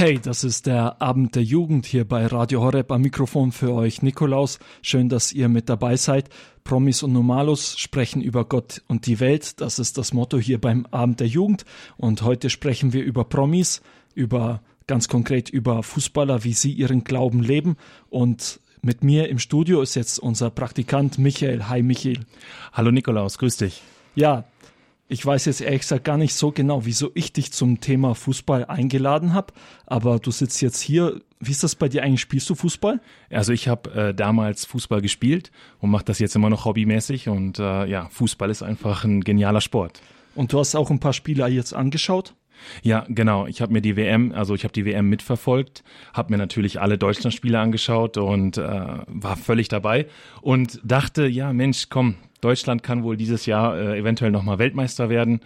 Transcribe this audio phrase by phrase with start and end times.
[0.00, 4.00] Hey, das ist der Abend der Jugend hier bei Radio Horeb am Mikrofon für euch
[4.00, 4.58] Nikolaus.
[4.80, 6.30] Schön, dass ihr mit dabei seid.
[6.64, 9.60] Promis und Normalos sprechen über Gott und die Welt.
[9.60, 11.66] Das ist das Motto hier beim Abend der Jugend.
[11.98, 13.82] Und heute sprechen wir über Promis,
[14.14, 17.76] über ganz konkret über Fußballer, wie sie ihren Glauben leben.
[18.08, 21.68] Und mit mir im Studio ist jetzt unser Praktikant Michael.
[21.68, 22.20] Hi Michael.
[22.72, 23.82] Hallo Nikolaus, grüß dich.
[24.14, 24.44] Ja,
[25.10, 28.66] ich weiß jetzt ehrlich gesagt gar nicht so genau, wieso ich dich zum Thema Fußball
[28.66, 29.52] eingeladen habe,
[29.86, 31.20] aber du sitzt jetzt hier.
[31.40, 32.20] Wie ist das bei dir eigentlich?
[32.20, 33.00] Spielst du Fußball?
[33.30, 37.58] Also ich habe äh, damals Fußball gespielt und mache das jetzt immer noch hobbymäßig und
[37.58, 40.00] äh, ja, Fußball ist einfach ein genialer Sport.
[40.34, 42.34] Und du hast auch ein paar Spiele jetzt angeschaut?
[42.82, 43.46] Ja, genau.
[43.46, 45.82] Ich habe mir die WM, also ich habe die WM mitverfolgt,
[46.12, 48.62] habe mir natürlich alle Deutschlandspiele angeschaut und äh,
[49.06, 50.06] war völlig dabei
[50.42, 55.40] und dachte, ja Mensch, komm, Deutschland kann wohl dieses Jahr äh, eventuell nochmal Weltmeister werden.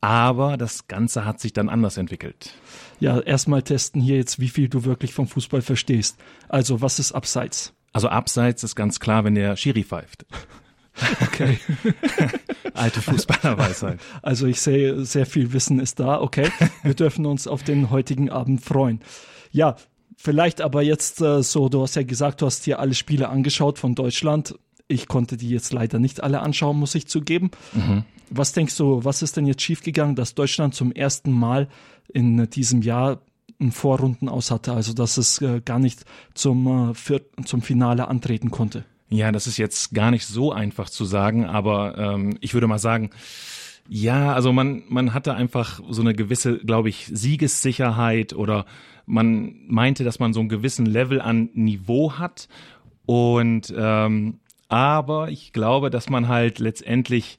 [0.00, 2.54] Aber das Ganze hat sich dann anders entwickelt.
[3.00, 6.18] Ja, erstmal testen hier jetzt, wie viel du wirklich vom Fußball verstehst.
[6.48, 7.72] Also, was ist Abseits?
[7.92, 10.26] Also, Abseits ist ganz klar, wenn der Schiri pfeift.
[11.22, 11.58] Okay.
[12.72, 14.00] Alte Fußballerweisheit.
[14.22, 16.22] Also, ich sehe, sehr viel Wissen ist da.
[16.22, 16.50] Okay.
[16.84, 19.00] Wir dürfen uns auf den heutigen Abend freuen.
[19.50, 19.76] Ja,
[20.16, 23.78] vielleicht aber jetzt äh, so, du hast ja gesagt, du hast dir alle Spiele angeschaut
[23.78, 24.54] von Deutschland.
[24.88, 27.50] Ich konnte die jetzt leider nicht alle anschauen, muss ich zugeben.
[27.72, 28.04] Mhm.
[28.30, 31.68] Was denkst du, was ist denn jetzt schiefgegangen, dass Deutschland zum ersten Mal
[32.12, 33.20] in diesem Jahr
[33.60, 38.50] ein Vorrunden aus hatte, also dass es äh, gar nicht zum, äh, zum Finale antreten
[38.50, 38.84] konnte?
[39.08, 42.78] Ja, das ist jetzt gar nicht so einfach zu sagen, aber ähm, ich würde mal
[42.78, 43.10] sagen,
[43.88, 48.66] ja, also man, man hatte einfach so eine gewisse, glaube ich, Siegessicherheit oder
[49.06, 52.48] man meinte, dass man so einen gewissen Level an Niveau hat
[53.06, 57.38] und ähm, aber ich glaube, dass man halt letztendlich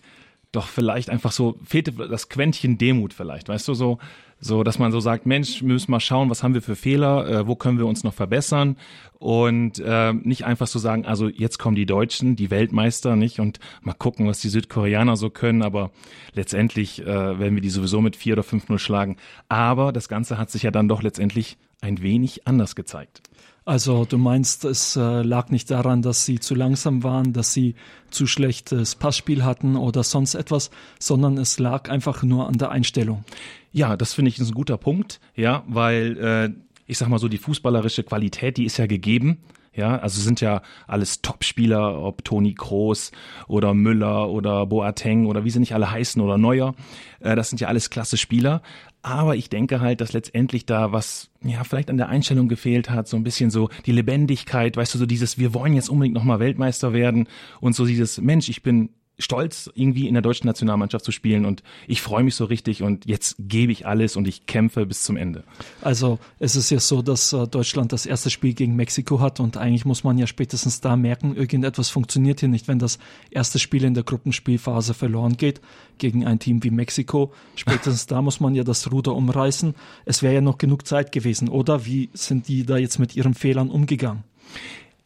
[0.52, 4.00] doch vielleicht einfach so fehlte das Quäntchen Demut vielleicht, weißt du, so,
[4.40, 7.28] so, dass man so sagt, Mensch, wir müssen mal schauen, was haben wir für Fehler,
[7.28, 8.78] äh, wo können wir uns noch verbessern
[9.20, 13.60] und äh, nicht einfach so sagen, also jetzt kommen die Deutschen, die Weltmeister, nicht und
[13.82, 15.92] mal gucken, was die Südkoreaner so können, aber
[16.34, 19.18] letztendlich äh, werden wir die sowieso mit vier oder fünf null schlagen.
[19.50, 23.22] Aber das Ganze hat sich ja dann doch letztendlich ein wenig anders gezeigt.
[23.68, 27.76] Also du meinst, es äh, lag nicht daran, dass sie zu langsam waren, dass sie
[28.10, 33.26] zu schlechtes Passspiel hatten oder sonst etwas, sondern es lag einfach nur an der Einstellung.
[33.74, 36.50] Ja, das finde ich ist ein guter Punkt, ja, weil äh,
[36.86, 39.40] ich sag mal so, die fußballerische Qualität, die ist ja gegeben.
[39.78, 43.12] Ja, also sind ja alles Top-Spieler, ob Toni Kroos
[43.48, 46.74] oder Müller oder Boateng oder wie sie nicht alle heißen oder Neuer.
[47.20, 48.64] Äh, das sind ja alles klasse Spieler.
[49.04, 53.08] Aber ich denke halt, dass letztendlich da was, ja, vielleicht an der Einstellung gefehlt hat,
[53.08, 56.40] so ein bisschen so die Lebendigkeit, weißt du, so dieses, wir wollen jetzt unbedingt nochmal
[56.40, 57.28] Weltmeister werden
[57.62, 58.90] und so dieses, Mensch, ich bin
[59.20, 63.06] stolz, irgendwie in der deutschen Nationalmannschaft zu spielen und ich freue mich so richtig und
[63.08, 65.44] jetzt gebe ich alles und ich kämpfe bis zum Ende.
[65.82, 69.58] Also es ist ja so, dass äh, Deutschland das erste Spiel gegen Mexiko hat und
[69.58, 73.00] eigentlich muss man ja spätestens da merken, irgendetwas funktioniert hier nicht, wenn das
[73.32, 75.62] erste Spiel in der Gruppenspielphase verloren geht
[75.98, 77.34] gegen ein Team wie Mexiko.
[77.56, 79.74] Spätestens da muss man ja das Ruder umreißen.
[80.06, 81.86] Es wäre ja noch genug Zeit gewesen, oder?
[81.86, 84.24] Wie sind die da jetzt mit ihren Fehlern umgegangen?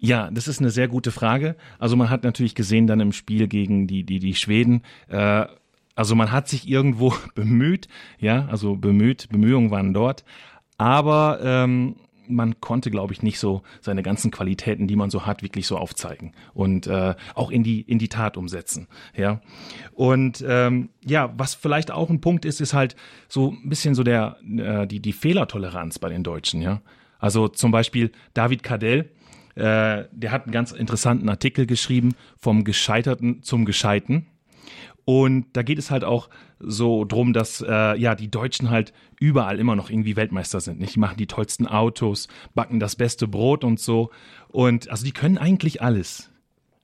[0.04, 1.56] Ja, das ist eine sehr gute Frage.
[1.78, 5.46] Also man hat natürlich gesehen dann im Spiel gegen die, die, die Schweden, äh,
[5.94, 10.26] also man hat sich irgendwo bemüht, ja, also bemüht, Bemühungen waren dort,
[10.78, 11.98] aber ähm,
[12.28, 15.78] man konnte, glaube ich, nicht so seine ganzen Qualitäten, die man so hat, wirklich so
[15.78, 18.88] aufzeigen und äh, auch in die in die Tat umsetzen.
[19.16, 19.42] Ja
[19.94, 22.96] und ähm, ja, was vielleicht auch ein Punkt ist, ist halt
[23.28, 26.64] so ein bisschen so der äh, die die Fehlertoleranz bei den Deutschen.
[26.64, 26.82] Ja,
[27.20, 29.12] also zum Beispiel David Cadell
[29.56, 34.28] äh, der hat einen ganz interessanten Artikel geschrieben vom Gescheiterten zum Gescheiten.
[35.06, 36.30] Und da geht es halt auch
[36.60, 40.80] so drum, dass äh, ja die Deutschen halt überall immer noch irgendwie Weltmeister sind.
[40.80, 40.96] Nicht?
[40.96, 44.12] Die machen die tollsten Autos, backen das beste Brot und so.
[44.50, 46.30] Und also die können eigentlich alles,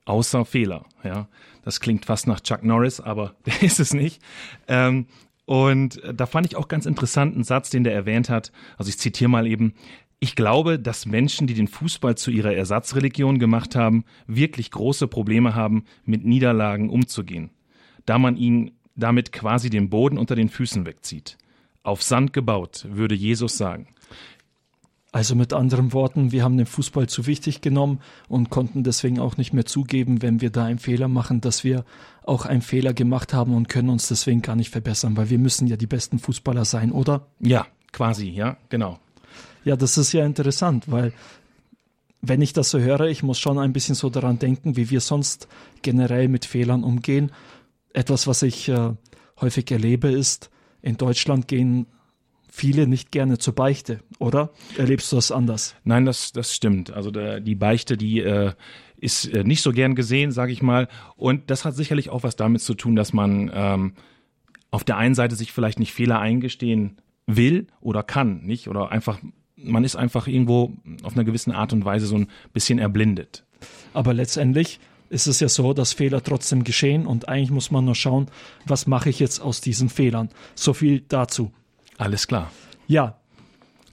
[0.04, 0.84] außer Fehler.
[1.04, 1.28] Ja,
[1.64, 4.20] das klingt fast nach Chuck Norris, aber der ist es nicht.
[4.66, 5.06] Ähm,
[5.44, 8.52] und da fand ich auch ganz interessant einen Satz, den der erwähnt hat.
[8.76, 9.72] Also ich zitiere mal eben:
[10.20, 15.54] ich glaube, dass Menschen, die den Fußball zu ihrer Ersatzreligion gemacht haben, wirklich große Probleme
[15.54, 17.50] haben, mit Niederlagen umzugehen,
[18.04, 21.38] da man ihnen damit quasi den Boden unter den Füßen wegzieht.
[21.84, 23.88] Auf Sand gebaut, würde Jesus sagen.
[25.10, 29.38] Also mit anderen Worten, wir haben den Fußball zu wichtig genommen und konnten deswegen auch
[29.38, 31.84] nicht mehr zugeben, wenn wir da einen Fehler machen, dass wir
[32.24, 35.66] auch einen Fehler gemacht haben und können uns deswegen gar nicht verbessern, weil wir müssen
[35.66, 37.26] ja die besten Fußballer sein, oder?
[37.40, 38.98] Ja, quasi, ja, genau.
[39.68, 41.12] Ja, das ist ja interessant, weil
[42.22, 45.02] wenn ich das so höre, ich muss schon ein bisschen so daran denken, wie wir
[45.02, 45.46] sonst
[45.82, 47.32] generell mit Fehlern umgehen.
[47.92, 48.92] Etwas, was ich äh,
[49.42, 50.48] häufig erlebe, ist,
[50.80, 51.86] in Deutschland gehen
[52.50, 54.54] viele nicht gerne zur Beichte, oder?
[54.78, 55.74] Erlebst du das anders?
[55.84, 56.90] Nein, das, das stimmt.
[56.90, 58.54] Also der, die Beichte, die äh,
[58.96, 60.88] ist äh, nicht so gern gesehen, sage ich mal.
[61.16, 63.92] Und das hat sicherlich auch was damit zu tun, dass man ähm,
[64.70, 68.68] auf der einen Seite sich vielleicht nicht Fehler eingestehen will oder kann, nicht?
[68.68, 69.20] Oder einfach,
[69.62, 70.72] man ist einfach irgendwo
[71.02, 73.44] auf einer gewissen Art und Weise so ein bisschen erblindet.
[73.92, 74.78] Aber letztendlich
[75.10, 78.26] ist es ja so, dass Fehler trotzdem geschehen und eigentlich muss man nur schauen,
[78.66, 80.28] was mache ich jetzt aus diesen Fehlern.
[80.54, 81.50] So viel dazu.
[81.96, 82.50] Alles klar.
[82.86, 83.16] Ja.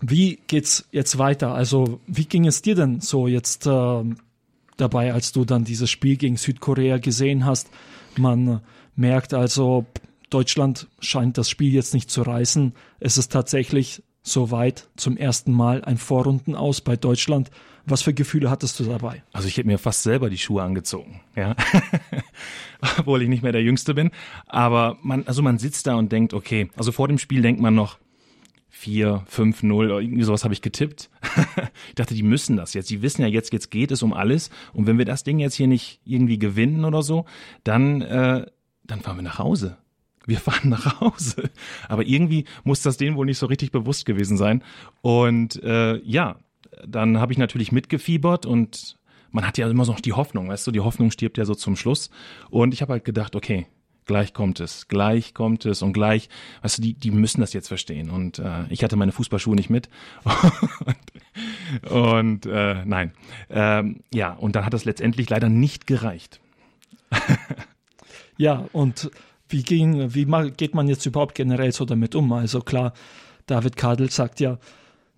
[0.02, 1.56] Wie geht's jetzt weiter?
[1.56, 4.04] Also, wie ging es dir denn so jetzt äh,
[4.78, 7.70] dabei, als du dann dieses Spiel gegen Südkorea gesehen hast?
[8.18, 8.62] Man
[8.96, 9.86] merkt also,
[10.30, 12.74] Deutschland scheint das Spiel jetzt nicht zu reißen.
[13.00, 17.52] Es ist tatsächlich soweit zum ersten Mal ein Vorrunden aus bei Deutschland.
[17.86, 19.24] Was für Gefühle hattest du dabei?
[19.32, 21.56] Also ich hätte mir fast selber die Schuhe angezogen, ja.
[22.98, 24.10] Obwohl ich nicht mehr der Jüngste bin.
[24.48, 27.76] Aber man, also man sitzt da und denkt, okay, also vor dem Spiel denkt man
[27.76, 28.00] noch,
[28.70, 31.10] 4, 5, 0, irgendwie sowas habe ich getippt.
[31.88, 32.90] ich dachte, die müssen das jetzt.
[32.90, 34.50] Die wissen ja jetzt, jetzt geht es um alles.
[34.74, 37.26] Und wenn wir das Ding jetzt hier nicht irgendwie gewinnen oder so,
[37.64, 38.46] dann, äh,
[38.84, 39.78] dann fahren wir nach Hause
[40.28, 41.50] wir fahren nach Hause.
[41.88, 44.64] Aber irgendwie muss das denen wohl nicht so richtig bewusst gewesen sein.
[45.02, 46.38] Und äh, ja,
[46.86, 48.98] dann habe ich natürlich mitgefiebert und
[49.32, 51.76] man hat ja immer noch die Hoffnung, weißt du, die Hoffnung stirbt ja so zum
[51.76, 52.10] Schluss.
[52.50, 53.68] Und ich habe halt gedacht, okay,
[54.06, 56.30] gleich kommt es, gleich kommt es und gleich,
[56.62, 58.10] weißt du, die, die müssen das jetzt verstehen.
[58.10, 59.90] Und äh, ich hatte meine Fußballschuhe nicht mit.
[61.84, 63.12] und, und äh, nein.
[63.50, 66.40] Ähm, ja, und dann hat das letztendlich leider nicht gereicht.
[68.38, 69.12] ja, und
[69.56, 72.34] wie, ging, wie geht man jetzt überhaupt generell so damit um?
[72.34, 72.94] Also klar,
[73.46, 74.58] David Kadel sagt ja,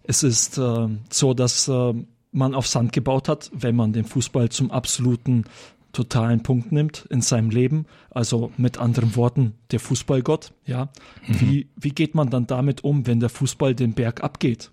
[0.03, 1.93] es ist äh, so, dass äh,
[2.31, 5.45] man auf Sand gebaut hat, wenn man den Fußball zum absoluten
[5.91, 7.87] totalen Punkt nimmt in seinem Leben.
[8.11, 10.89] Also mit anderen Worten, der Fußballgott, ja.
[11.25, 11.41] Mhm.
[11.41, 14.71] Wie, wie geht man dann damit um, wenn der Fußball den Berg abgeht?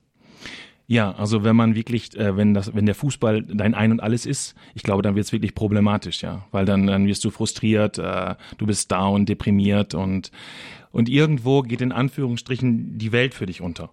[0.86, 4.26] Ja, also wenn man wirklich, äh, wenn das, wenn der Fußball dein Ein und Alles
[4.26, 7.98] ist, ich glaube, dann wird es wirklich problematisch, ja, weil dann, dann wirst du frustriert,
[7.98, 10.30] äh, du bist down, deprimiert und
[10.92, 13.90] und irgendwo geht in Anführungsstrichen die Welt für dich unter.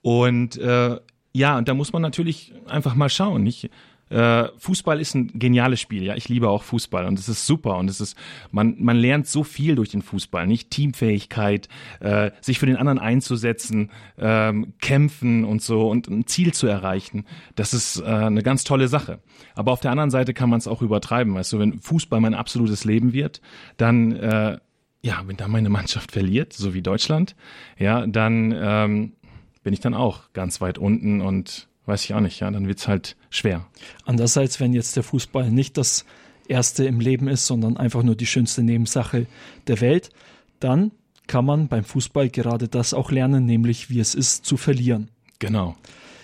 [0.00, 0.98] Und äh,
[1.34, 3.68] ja, und da muss man natürlich einfach mal schauen, nicht?
[4.12, 6.14] Äh, Fußball ist ein geniales Spiel, ja.
[6.16, 8.16] Ich liebe auch Fußball und es ist super und es ist,
[8.50, 10.70] man, man lernt so viel durch den Fußball, nicht?
[10.70, 11.68] Teamfähigkeit,
[12.00, 17.24] äh, sich für den anderen einzusetzen, ähm, kämpfen und so und ein Ziel zu erreichen.
[17.54, 19.20] Das ist äh, eine ganz tolle Sache.
[19.54, 21.34] Aber auf der anderen Seite kann man es auch übertreiben.
[21.34, 23.40] Weißt du, wenn Fußball mein absolutes Leben wird,
[23.78, 24.58] dann äh,
[25.02, 27.34] ja, wenn da meine Mannschaft verliert, so wie Deutschland,
[27.76, 29.12] ja, dann ähm,
[29.64, 32.88] bin ich dann auch ganz weit unten und weiß ich auch nicht, ja, dann wird's
[32.88, 33.66] halt schwer.
[34.04, 36.04] Andererseits, wenn jetzt der Fußball nicht das
[36.48, 39.26] erste im Leben ist, sondern einfach nur die schönste Nebensache
[39.66, 40.10] der Welt,
[40.60, 40.92] dann
[41.26, 45.08] kann man beim Fußball gerade das auch lernen, nämlich wie es ist zu verlieren.
[45.38, 45.76] Genau.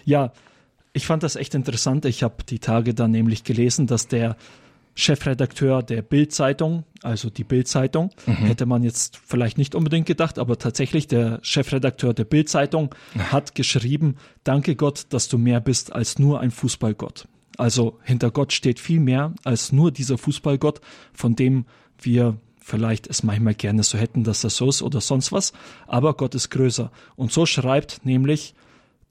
[0.04, 0.32] Ja,
[0.92, 2.04] ich fand das echt interessant.
[2.04, 4.36] Ich habe die Tage dann nämlich gelesen, dass der
[4.98, 8.32] Chefredakteur der Bild-Zeitung, also die Bild-Zeitung, mhm.
[8.32, 14.16] hätte man jetzt vielleicht nicht unbedingt gedacht, aber tatsächlich der Chefredakteur der Bild-Zeitung hat geschrieben,
[14.42, 17.28] danke Gott, dass du mehr bist als nur ein Fußballgott.
[17.56, 20.80] Also hinter Gott steht viel mehr als nur dieser Fußballgott,
[21.12, 21.66] von dem
[22.00, 25.52] wir vielleicht es manchmal gerne so hätten, dass er so ist oder sonst was,
[25.86, 26.90] aber Gott ist größer.
[27.14, 28.56] Und so schreibt nämlich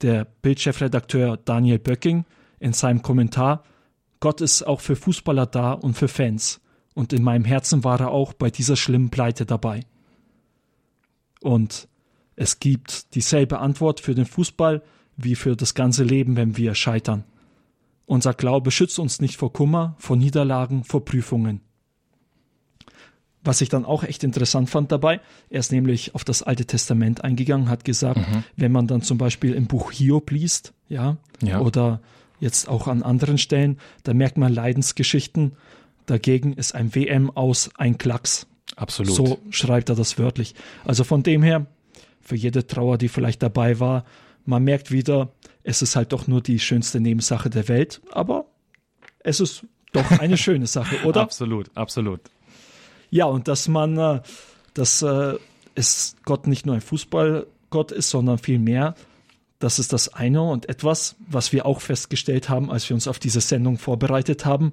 [0.02, 2.26] der Bildchefredakteur Daniel Böcking
[2.60, 3.64] in seinem Kommentar,
[4.20, 6.60] Gott ist auch für Fußballer da und für Fans.
[6.94, 9.84] Und in meinem Herzen war er auch bei dieser schlimmen Pleite dabei.
[11.40, 11.88] Und
[12.34, 14.82] es gibt dieselbe Antwort für den Fußball
[15.16, 17.24] wie für das ganze Leben, wenn wir scheitern.
[18.06, 21.60] Unser Glaube schützt uns nicht vor Kummer, vor Niederlagen, vor Prüfungen.
[23.44, 25.20] Was ich dann auch echt interessant fand dabei,
[25.50, 28.44] er ist nämlich auf das Alte Testament eingegangen, hat gesagt, mhm.
[28.56, 31.60] wenn man dann zum Beispiel im Buch Hiob liest, ja, ja.
[31.60, 32.00] oder
[32.40, 35.52] jetzt auch an anderen Stellen, da merkt man Leidensgeschichten.
[36.06, 38.46] Dagegen ist ein WM aus ein Klacks.
[38.76, 39.14] Absolut.
[39.14, 40.54] So schreibt er das wörtlich.
[40.84, 41.66] Also von dem her,
[42.20, 44.04] für jede Trauer, die vielleicht dabei war,
[44.44, 48.46] man merkt wieder, es ist halt doch nur die schönste Nebensache der Welt, aber
[49.20, 51.20] es ist doch eine schöne Sache, oder?
[51.20, 52.20] Absolut, absolut.
[53.10, 54.20] Ja, und dass man, äh,
[54.74, 55.34] dass äh,
[55.74, 58.94] es Gott nicht nur ein Fußballgott ist, sondern viel mehr,
[59.58, 63.18] das ist das eine und etwas, was wir auch festgestellt haben, als wir uns auf
[63.18, 64.72] diese Sendung vorbereitet haben.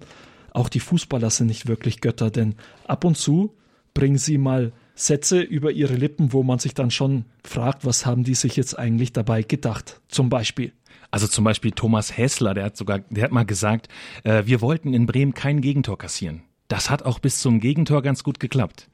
[0.52, 2.56] Auch die Fußballer sind nicht wirklich Götter, denn
[2.88, 3.56] ab und zu
[3.94, 8.24] bringen sie mal Sätze über ihre Lippen, wo man sich dann schon fragt, was haben
[8.24, 10.02] die sich jetzt eigentlich dabei gedacht?
[10.08, 10.72] Zum Beispiel.
[11.12, 13.90] Also zum Beispiel Thomas Hessler, der hat sogar, der hat mal gesagt,
[14.24, 16.44] äh, wir wollten in Bremen kein Gegentor kassieren.
[16.68, 18.90] Das hat auch bis zum Gegentor ganz gut geklappt.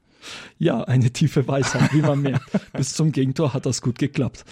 [0.58, 2.46] Ja, eine tiefe Weisheit, wie man merkt.
[2.74, 4.46] bis zum Gegentor hat das gut geklappt.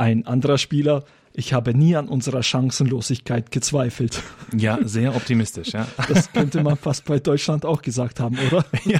[0.00, 1.04] Ein anderer Spieler,
[1.34, 4.22] ich habe nie an unserer Chancenlosigkeit gezweifelt.
[4.56, 5.86] Ja, sehr optimistisch, ja.
[6.08, 8.64] Das könnte man fast bei Deutschland auch gesagt haben, oder?
[8.86, 8.98] Ja,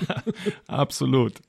[0.66, 1.40] absolut.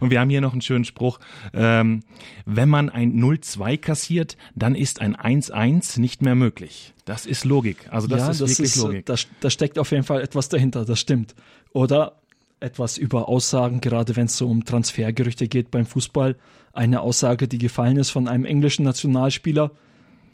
[0.00, 1.20] Und wir haben hier noch einen schönen Spruch.
[1.52, 2.02] Ähm,
[2.46, 6.94] wenn man ein 0-2 kassiert, dann ist ein 1-1 nicht mehr möglich.
[7.04, 7.88] Das ist Logik.
[7.90, 9.04] Also das ja, ist das wirklich ist, Logik.
[9.04, 11.34] Da, da steckt auf jeden Fall etwas dahinter, das stimmt.
[11.74, 12.21] Oder
[12.62, 16.36] etwas über Aussagen, gerade wenn es so um Transfergerüchte geht beim Fußball.
[16.72, 19.72] Eine Aussage, die gefallen ist von einem englischen Nationalspieler.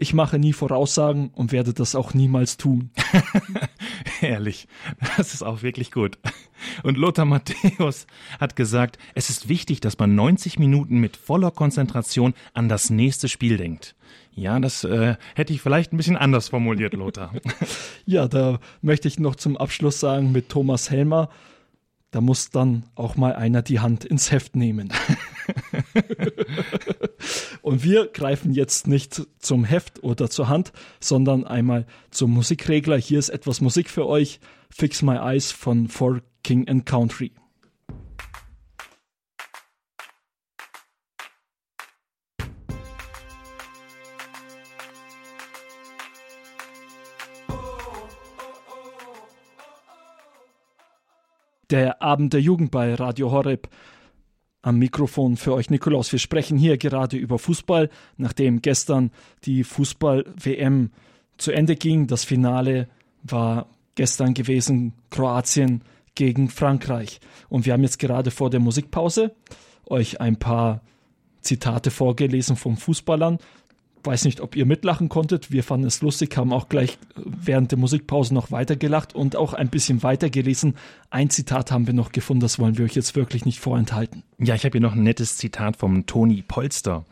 [0.01, 2.91] Ich mache nie Voraussagen und werde das auch niemals tun.
[4.21, 4.69] Ehrlich,
[5.17, 6.19] das ist auch wirklich gut.
[6.85, 8.07] Und Lothar Matthäus
[8.39, 13.29] hat gesagt, es ist wichtig, dass man 90 Minuten mit voller Konzentration an das nächste
[13.29, 13.97] Spiel denkt.
[14.39, 17.33] Ja, das äh, hätte ich vielleicht ein bisschen anders formuliert, Lothar.
[18.07, 21.29] ja, da möchte ich noch zum Abschluss sagen mit Thomas Helmer,
[22.11, 24.93] da muss dann auch mal einer die Hand ins Heft nehmen.
[27.63, 32.97] Und wir greifen jetzt nicht zum Heft oder zur Hand, sondern einmal zum Musikregler.
[32.97, 34.41] Hier ist etwas Musik für euch.
[34.71, 37.33] Fix My Eyes von For King and Country.
[51.71, 53.69] Der Abend der Jugend bei Radio Horeb.
[54.63, 56.11] Am Mikrofon für euch Nikolaus.
[56.11, 59.11] Wir sprechen hier gerade über Fußball, nachdem gestern
[59.45, 60.91] die Fußball-WM
[61.37, 62.07] zu Ende ging.
[62.07, 62.89] Das Finale
[63.23, 65.83] war gestern gewesen, Kroatien
[66.15, 67.21] gegen Frankreich.
[67.51, 69.35] Und wir haben jetzt gerade vor der Musikpause
[69.87, 70.81] euch ein paar
[71.43, 73.39] Zitate vorgelesen von Fußballern
[74.05, 75.51] weiß nicht, ob ihr mitlachen konntet.
[75.51, 79.69] Wir fanden es lustig, haben auch gleich während der Musikpause noch weitergelacht und auch ein
[79.69, 80.75] bisschen weitergelesen.
[81.11, 84.23] Ein Zitat haben wir noch gefunden, das wollen wir euch jetzt wirklich nicht vorenthalten.
[84.39, 87.05] Ja, ich habe hier noch ein nettes Zitat vom Toni Polster,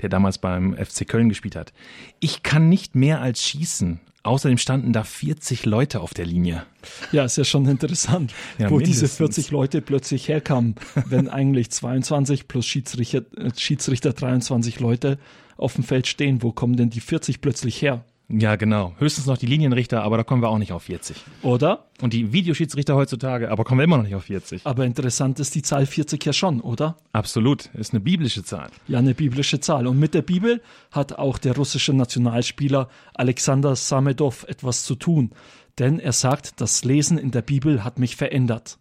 [0.00, 1.72] der damals beim FC Köln gespielt hat.
[2.20, 4.00] Ich kann nicht mehr als schießen.
[4.24, 6.64] Außerdem standen da 40 Leute auf der Linie.
[7.12, 9.00] Ja, ist ja schon interessant, ja, wo mindestens.
[9.02, 10.76] diese 40 Leute plötzlich herkamen,
[11.06, 15.18] wenn eigentlich 22 plus Schiedsrichter, äh, Schiedsrichter 23 Leute
[15.58, 16.42] auf dem Feld stehen.
[16.42, 18.02] Wo kommen denn die 40 plötzlich her?
[18.28, 18.94] Ja, genau.
[18.98, 21.16] Höchstens noch die Linienrichter, aber da kommen wir auch nicht auf 40.
[21.42, 21.84] Oder?
[22.00, 24.62] Und die Videoschiedsrichter heutzutage, aber kommen wir immer noch nicht auf 40.
[24.64, 26.96] Aber interessant ist die Zahl 40 ja schon, oder?
[27.12, 27.66] Absolut.
[27.74, 28.70] Ist eine biblische Zahl.
[28.88, 29.86] Ja, eine biblische Zahl.
[29.86, 35.32] Und mit der Bibel hat auch der russische Nationalspieler Alexander Samedov etwas zu tun.
[35.78, 38.78] Denn er sagt, das Lesen in der Bibel hat mich verändert.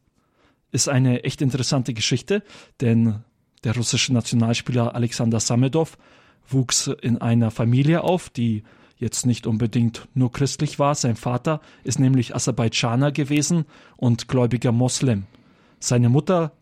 [0.72, 2.44] Ist eine echt interessante Geschichte,
[2.80, 3.24] denn
[3.64, 5.98] der russische Nationalspieler Alexander Samedov
[6.48, 8.64] wuchs in einer Familie auf, die
[8.98, 10.96] jetzt nicht unbedingt nur christlich war.
[10.96, 13.66] Sein Vater ist nämlich Aserbaidschaner gewesen
[13.98, 15.24] und gläubiger Moslem.
[15.80, 16.54] Seine Mutter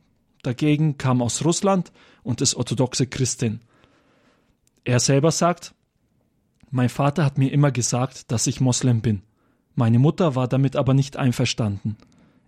[0.44, 1.92] dagegen kam aus Russland
[2.24, 3.60] und ist orthodoxe Christin.
[4.84, 5.74] Er selber sagt,
[6.72, 9.22] mein Vater hat mir immer gesagt, dass ich Moslem bin.
[9.76, 11.98] Meine Mutter war damit aber nicht einverstanden.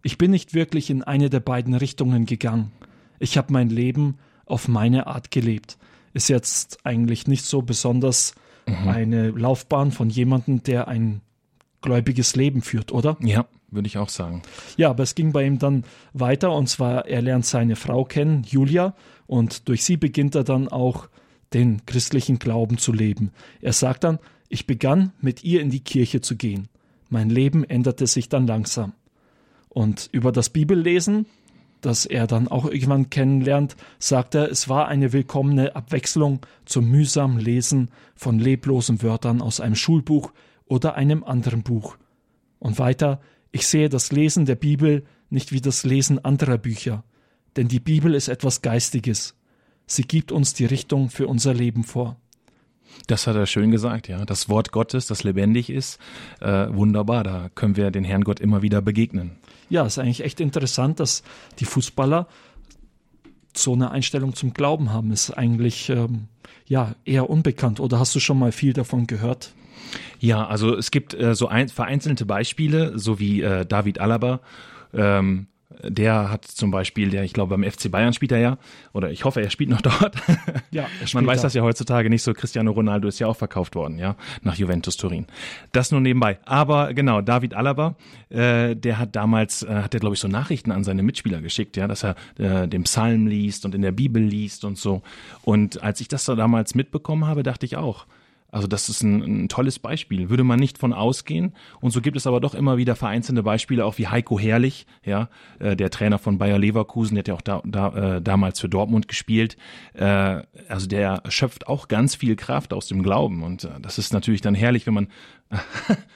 [0.01, 2.71] Ich bin nicht wirklich in eine der beiden Richtungen gegangen.
[3.19, 5.77] Ich habe mein Leben auf meine Art gelebt
[6.13, 8.87] ist jetzt eigentlich nicht so besonders mhm.
[8.87, 11.21] eine Laufbahn von jemandem, der ein
[11.81, 13.17] gläubiges Leben führt, oder?
[13.21, 14.41] Ja, würde ich auch sagen.
[14.77, 18.43] Ja, aber es ging bei ihm dann weiter und zwar, er lernt seine Frau kennen,
[18.47, 18.95] Julia,
[19.27, 21.09] und durch sie beginnt er dann auch
[21.53, 23.31] den christlichen Glauben zu leben.
[23.61, 26.67] Er sagt dann, ich begann mit ihr in die Kirche zu gehen.
[27.09, 28.93] Mein Leben änderte sich dann langsam.
[29.69, 31.25] Und über das Bibellesen
[31.85, 37.39] das er dann auch irgendwann kennenlernt, sagt er, es war eine willkommene Abwechslung zum mühsamen
[37.39, 40.31] Lesen von leblosen Wörtern aus einem Schulbuch
[40.65, 41.97] oder einem anderen Buch.
[42.59, 43.19] Und weiter,
[43.51, 47.03] ich sehe das Lesen der Bibel nicht wie das Lesen anderer Bücher,
[47.57, 49.35] denn die Bibel ist etwas Geistiges.
[49.85, 52.17] Sie gibt uns die Richtung für unser Leben vor.
[53.07, 54.23] Das hat er schön gesagt, ja.
[54.23, 55.99] Das Wort Gottes, das lebendig ist,
[56.39, 57.23] äh, wunderbar.
[57.23, 59.31] Da können wir den Herrn Gott immer wieder begegnen.
[59.69, 61.23] Ja, ist eigentlich echt interessant, dass
[61.59, 62.27] die Fußballer
[63.55, 65.11] so eine Einstellung zum Glauben haben.
[65.11, 66.27] Ist eigentlich ähm,
[66.65, 67.79] ja eher unbekannt.
[67.79, 69.53] Oder hast du schon mal viel davon gehört?
[70.19, 74.39] Ja, also es gibt äh, so ein, vereinzelte Beispiele, so wie äh, David Alaba.
[74.93, 75.47] Ähm,
[75.83, 78.57] der hat zum Beispiel, der, ich glaube, beim FC Bayern spielt er ja,
[78.93, 80.15] oder ich hoffe, er spielt noch dort.
[80.71, 81.47] Ja, Man weiß da.
[81.47, 82.33] das ja heutzutage nicht so.
[82.33, 85.27] Cristiano Ronaldo ist ja auch verkauft worden, ja, nach Juventus Turin.
[85.71, 86.39] Das nur nebenbei.
[86.45, 87.95] Aber genau, David Alaba,
[88.29, 91.77] äh, der hat damals, äh, hat er, glaube ich, so Nachrichten an seine Mitspieler geschickt,
[91.77, 95.01] ja, dass er äh, den Psalm liest und in der Bibel liest und so.
[95.43, 98.05] Und als ich das da damals mitbekommen habe, dachte ich auch,
[98.53, 100.29] Also das ist ein, ein, tolles Beispiel.
[100.29, 101.53] Würde man nicht von ausgehen.
[101.81, 105.29] Und so gibt es aber doch immer wieder vereinzelte Beispiele, auch wie Heiko Herrlich, ja,
[105.57, 108.69] äh, der Trainer von Bayer Leverkusen, der hat ja auch da, da, äh, damals für
[108.69, 109.57] Dortmund gespielt.
[109.93, 113.41] Äh, also der schöpft auch ganz viel Kraft aus dem Glauben.
[113.41, 115.07] Und äh, das ist natürlich dann herrlich, wenn man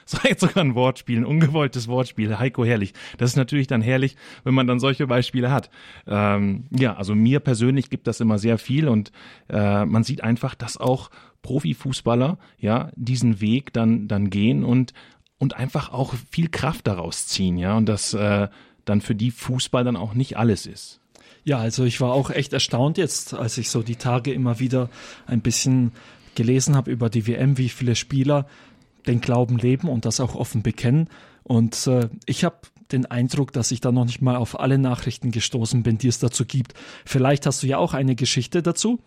[0.04, 2.94] so jetzt sogar ein Wortspiel, ein ungewolltes Wortspiel, Heiko Herrlich.
[3.18, 5.70] Das ist natürlich dann herrlich, wenn man dann solche Beispiele hat.
[6.06, 9.10] Ähm, ja, also mir persönlich gibt das immer sehr viel und
[9.48, 11.10] äh, man sieht einfach, dass auch
[11.48, 14.92] Profifußballer ja diesen Weg dann dann gehen und
[15.38, 18.48] und einfach auch viel Kraft daraus ziehen, ja, und dass äh,
[18.84, 21.00] dann für die Fußball dann auch nicht alles ist.
[21.44, 24.90] Ja, also ich war auch echt erstaunt jetzt, als ich so die Tage immer wieder
[25.26, 25.92] ein bisschen
[26.34, 28.46] gelesen habe über die WM, wie viele Spieler
[29.06, 31.08] den Glauben leben und das auch offen bekennen.
[31.44, 32.56] Und äh, ich habe
[32.92, 36.18] den Eindruck, dass ich da noch nicht mal auf alle Nachrichten gestoßen bin, die es
[36.18, 36.74] dazu gibt.
[37.06, 38.98] Vielleicht hast du ja auch eine Geschichte dazu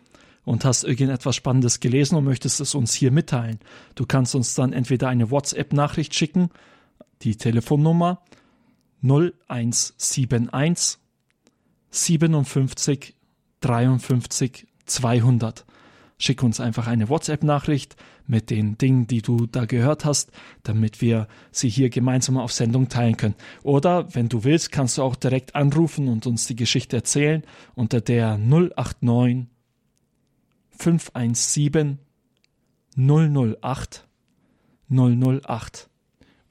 [0.43, 3.60] und hast irgendetwas Spannendes gelesen und möchtest es uns hier mitteilen.
[3.95, 6.50] Du kannst uns dann entweder eine WhatsApp-Nachricht schicken,
[7.21, 8.24] die Telefonnummer
[9.03, 11.00] 0171
[11.91, 13.15] 57
[13.62, 15.65] 53 200.
[16.17, 17.95] Schick uns einfach eine WhatsApp-Nachricht
[18.27, 20.31] mit den Dingen, die du da gehört hast,
[20.63, 23.36] damit wir sie hier gemeinsam auf Sendung teilen können.
[23.63, 27.43] Oder wenn du willst, kannst du auch direkt anrufen und uns die Geschichte erzählen
[27.74, 29.48] unter der 089
[30.81, 32.00] 517
[32.97, 34.07] 008
[34.89, 35.89] 008.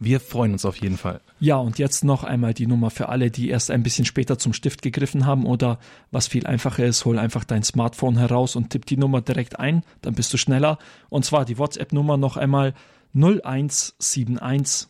[0.03, 1.21] Wir freuen uns auf jeden Fall.
[1.41, 4.55] Ja, und jetzt noch einmal die Nummer für alle, die erst ein bisschen später zum
[4.55, 5.79] Stift gegriffen haben oder
[6.11, 9.85] was viel einfacher ist, hol einfach dein Smartphone heraus und tipp die Nummer direkt ein,
[10.01, 10.79] dann bist du schneller.
[11.11, 12.73] Und zwar die WhatsApp-Nummer noch einmal
[13.15, 14.89] 0171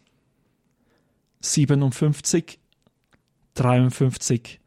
[1.40, 2.60] 57
[3.54, 4.59] 53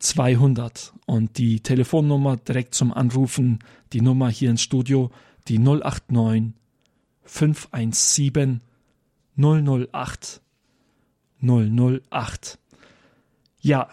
[0.00, 3.60] 200 und die Telefonnummer direkt zum Anrufen,
[3.92, 5.10] die Nummer hier ins Studio,
[5.48, 6.54] die 089
[7.22, 8.60] 517
[9.36, 10.40] 008
[11.40, 12.58] 008.
[13.60, 13.88] Ja,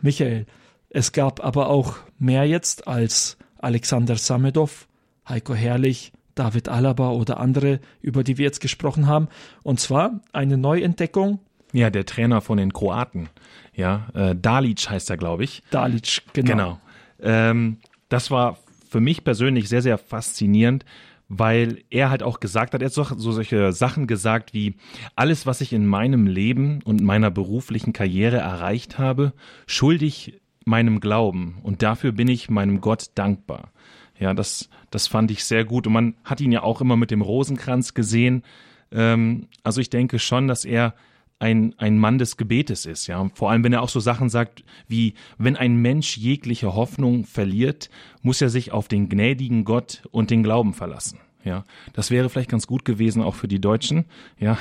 [0.00, 0.46] Michael,
[0.90, 4.88] es gab aber auch mehr jetzt als Alexander Samedov,
[5.28, 9.28] Heiko Herrlich, David Alaba oder andere, über die wir jetzt gesprochen haben.
[9.62, 11.38] Und zwar eine Neuentdeckung.
[11.72, 13.28] Ja, der Trainer von den Kroaten.
[13.74, 15.62] Ja, äh, Dalic heißt er, glaube ich.
[15.70, 16.50] Dalic, genau.
[16.50, 16.80] Genau.
[17.20, 18.58] Ähm, das war
[18.88, 20.84] für mich persönlich sehr, sehr faszinierend,
[21.28, 24.74] weil er halt auch gesagt hat, er hat so, so solche Sachen gesagt wie,
[25.16, 29.32] alles, was ich in meinem Leben und meiner beruflichen Karriere erreicht habe,
[29.66, 33.72] schuldig meinem Glauben und dafür bin ich meinem Gott dankbar.
[34.18, 37.10] Ja, das, das fand ich sehr gut und man hat ihn ja auch immer mit
[37.10, 38.44] dem Rosenkranz gesehen.
[38.92, 40.94] Ähm, also ich denke schon, dass er
[41.42, 43.28] ein, ein Mann des Gebetes ist, ja.
[43.34, 47.90] Vor allem, wenn er auch so Sachen sagt wie, wenn ein Mensch jegliche Hoffnung verliert,
[48.22, 51.18] muss er sich auf den gnädigen Gott und den Glauben verlassen.
[51.44, 54.04] Ja, das wäre vielleicht ganz gut gewesen auch für die Deutschen,
[54.38, 54.56] ja,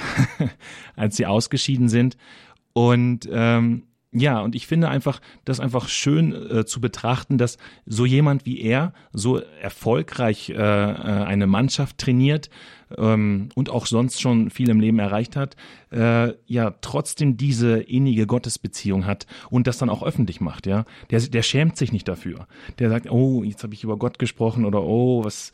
[0.95, 2.17] als sie ausgeschieden sind.
[2.73, 8.05] Und ähm, ja, und ich finde einfach, das einfach schön äh, zu betrachten, dass so
[8.05, 12.49] jemand wie er so erfolgreich äh, äh, eine Mannschaft trainiert,
[12.97, 15.55] ähm, und auch sonst schon viel im Leben erreicht hat,
[15.91, 20.85] äh, ja trotzdem diese innige Gottesbeziehung hat und das dann auch öffentlich macht, ja.
[21.09, 22.47] Der, der schämt sich nicht dafür.
[22.79, 25.51] Der sagt, oh, jetzt habe ich über Gott gesprochen oder oh, was,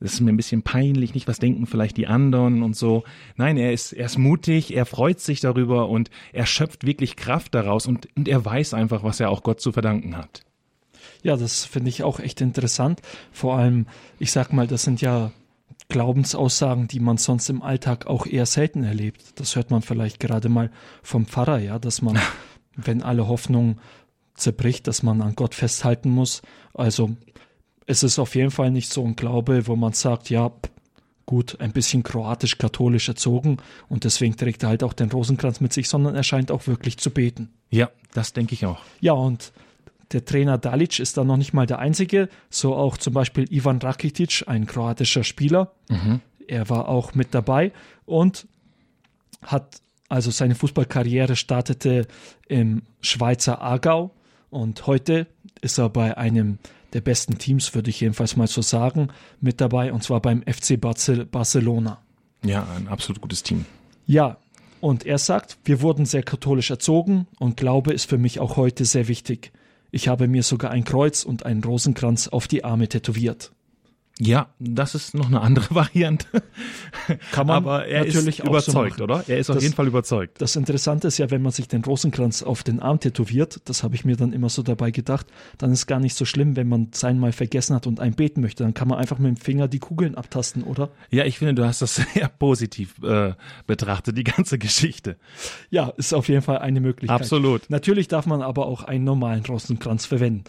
[0.00, 3.04] das ist mir ein bisschen peinlich, nicht, was denken vielleicht die anderen und so.
[3.36, 7.54] Nein, er ist, er ist mutig, er freut sich darüber und er schöpft wirklich Kraft
[7.54, 10.42] daraus und, und er weiß einfach, was er auch Gott zu verdanken hat.
[11.22, 13.00] Ja, das finde ich auch echt interessant.
[13.32, 13.86] Vor allem,
[14.18, 15.32] ich sag mal, das sind ja
[15.88, 19.38] Glaubensaussagen, die man sonst im Alltag auch eher selten erlebt.
[19.40, 20.70] Das hört man vielleicht gerade mal
[21.02, 22.18] vom Pfarrer, ja, dass man,
[22.76, 23.78] wenn alle Hoffnung
[24.34, 26.42] zerbricht, dass man an Gott festhalten muss.
[26.74, 27.16] Also
[27.86, 30.52] es ist auf jeden Fall nicht so ein Glaube, wo man sagt, ja,
[31.24, 35.88] gut, ein bisschen kroatisch-katholisch erzogen und deswegen trägt er halt auch den Rosenkranz mit sich,
[35.88, 37.50] sondern er scheint auch wirklich zu beten.
[37.70, 38.80] Ja, das denke ich auch.
[39.00, 39.52] Ja, und
[40.12, 43.78] der Trainer Dalic ist da noch nicht mal der einzige, so auch zum Beispiel Ivan
[43.78, 45.72] Rakitic, ein kroatischer Spieler.
[45.88, 46.20] Mhm.
[46.46, 47.72] Er war auch mit dabei
[48.04, 48.46] und
[49.42, 52.06] hat also seine Fußballkarriere startete
[52.46, 54.12] im Schweizer Aargau
[54.50, 55.26] und heute
[55.60, 56.58] ist er bei einem
[56.92, 59.08] der besten Teams, würde ich jedenfalls mal so sagen,
[59.40, 61.98] mit dabei und zwar beim FC Barcelona.
[62.44, 63.66] Ja, ein absolut gutes Team.
[64.06, 64.38] Ja,
[64.80, 68.84] und er sagt, wir wurden sehr katholisch erzogen und Glaube ist für mich auch heute
[68.84, 69.52] sehr wichtig.
[69.90, 73.52] Ich habe mir sogar ein Kreuz und einen Rosenkranz auf die Arme tätowiert.
[74.18, 76.26] Ja, das ist noch eine andere Variante.
[77.32, 79.22] Kann man Aber er natürlich ist überzeugt, so oder?
[79.28, 80.40] Er ist auf Das- jeden Fall überzeugt.
[80.40, 83.94] Das Interessante ist ja, wenn man sich den Rosenkranz auf den Arm tätowiert, das habe
[83.94, 85.26] ich mir dann immer so dabei gedacht,
[85.58, 88.40] dann ist gar nicht so schlimm, wenn man sein mal vergessen hat und ein beten
[88.40, 88.62] möchte.
[88.64, 90.88] Dann kann man einfach mit dem Finger die Kugeln abtasten, oder?
[91.10, 93.34] Ja, ich finde, du hast das sehr positiv äh,
[93.66, 95.16] betrachtet, die ganze Geschichte.
[95.68, 97.20] Ja, ist auf jeden Fall eine Möglichkeit.
[97.20, 97.68] Absolut.
[97.68, 100.44] Natürlich darf man aber auch einen normalen Rosenkranz verwenden.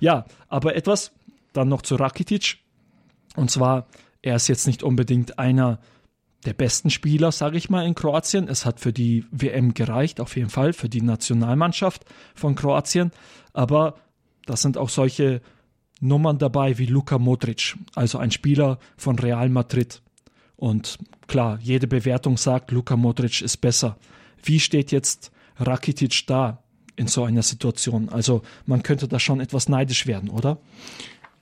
[0.00, 1.12] Ja, aber etwas
[1.52, 2.58] dann noch zu Rakitic.
[3.36, 3.86] Und zwar,
[4.20, 5.78] er ist jetzt nicht unbedingt einer
[6.44, 8.48] der besten Spieler, sage ich mal, in Kroatien.
[8.48, 13.12] Es hat für die WM gereicht, auf jeden Fall, für die Nationalmannschaft von Kroatien.
[13.52, 13.94] Aber
[14.46, 15.40] das sind auch solche
[16.00, 20.02] Nummern dabei wie Luka Modric, also ein Spieler von Real Madrid.
[20.56, 23.96] Und klar, jede Bewertung sagt, Luka Modric ist besser.
[24.42, 26.62] Wie steht jetzt Rakitic da
[26.96, 28.08] in so einer Situation?
[28.08, 30.58] Also man könnte da schon etwas neidisch werden, oder?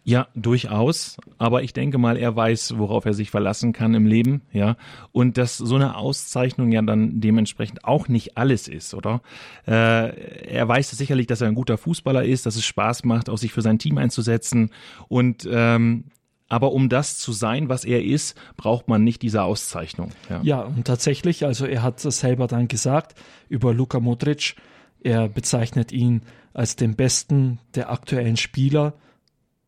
[0.02, 1.18] Ja, durchaus.
[1.38, 4.76] Aber ich denke mal, er weiß, worauf er sich verlassen kann im Leben, ja.
[5.12, 9.20] Und dass so eine Auszeichnung ja dann dementsprechend auch nicht alles ist, oder?
[9.66, 13.38] Äh, er weiß sicherlich, dass er ein guter Fußballer ist, dass es Spaß macht, auch
[13.38, 14.70] sich für sein Team einzusetzen.
[15.08, 16.04] Und ähm,
[16.48, 20.10] aber um das zu sein, was er ist, braucht man nicht diese Auszeichnung.
[20.28, 20.40] Ja.
[20.42, 23.14] Ja, und tatsächlich, also er hat es selber dann gesagt
[23.48, 24.56] über Luka Modric.
[25.00, 28.94] Er bezeichnet ihn als den besten der aktuellen Spieler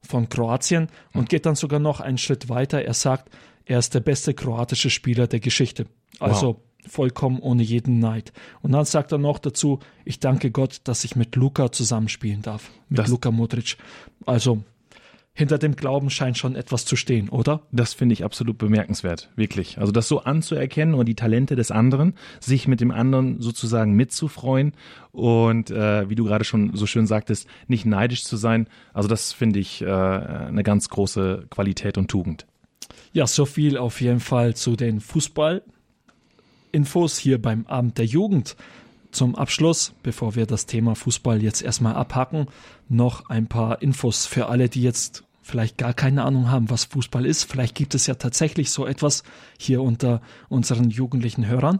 [0.07, 2.83] von Kroatien und geht dann sogar noch einen Schritt weiter.
[2.83, 3.31] Er sagt,
[3.65, 5.87] er ist der beste kroatische Spieler der Geschichte.
[6.19, 8.33] Also vollkommen ohne jeden Neid.
[8.61, 12.71] Und dann sagt er noch dazu, ich danke Gott, dass ich mit Luka zusammenspielen darf.
[12.89, 13.77] Mit Das- Luka Modric.
[14.27, 14.65] Also
[15.35, 17.63] hinter dem Glauben scheint schon etwas zu stehen, oder?
[17.73, 19.79] Das finde ich absolut bemerkenswert, wirklich.
[19.79, 24.75] Also das so anzuerkennen und die Talente des anderen, sich mit dem anderen sozusagen mitzufreuen
[25.11, 28.69] und äh, wie du gerade schon so schön sagtest, nicht neidisch zu sein.
[28.93, 32.47] Also das finde ich äh, eine ganz große Qualität und Tugend.
[33.15, 38.57] Ja, so viel auf jeden Fall zu den Fußball-Infos hier beim Abend der Jugend.
[39.13, 42.47] Zum Abschluss, bevor wir das Thema Fußball jetzt erstmal abhacken,
[42.89, 47.27] noch ein paar Infos für alle, die jetzt vielleicht gar keine Ahnung haben, was Fußball
[47.27, 47.45] ist.
[47.45, 49.23] Vielleicht gibt es ja tatsächlich so etwas
[49.59, 51.79] hier unter unseren jugendlichen Hörern.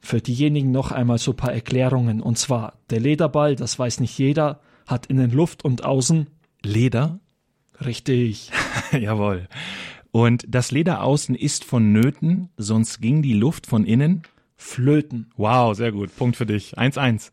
[0.00, 2.20] Für diejenigen noch einmal so ein paar Erklärungen.
[2.20, 6.28] Und zwar, der Lederball, das weiß nicht jeder, hat innen Luft und außen
[6.62, 7.20] Leder?
[7.80, 8.50] richtig.
[8.92, 9.48] Jawohl.
[10.10, 14.22] Und das Leder außen ist vonnöten, sonst ging die Luft von innen.
[14.56, 15.30] Flöten.
[15.36, 16.14] Wow, sehr gut.
[16.16, 16.78] Punkt für dich.
[16.78, 17.32] 1-1.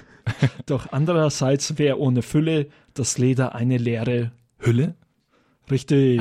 [0.66, 4.32] Doch andererseits wäre ohne Fülle das Leder eine leere.
[4.58, 4.94] Hülle?
[5.70, 6.20] Richtig.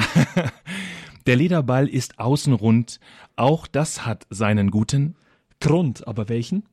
[1.27, 2.99] Der Lederball ist außen rund.
[3.35, 5.15] Auch das hat seinen guten
[5.59, 6.63] Grund, aber welchen?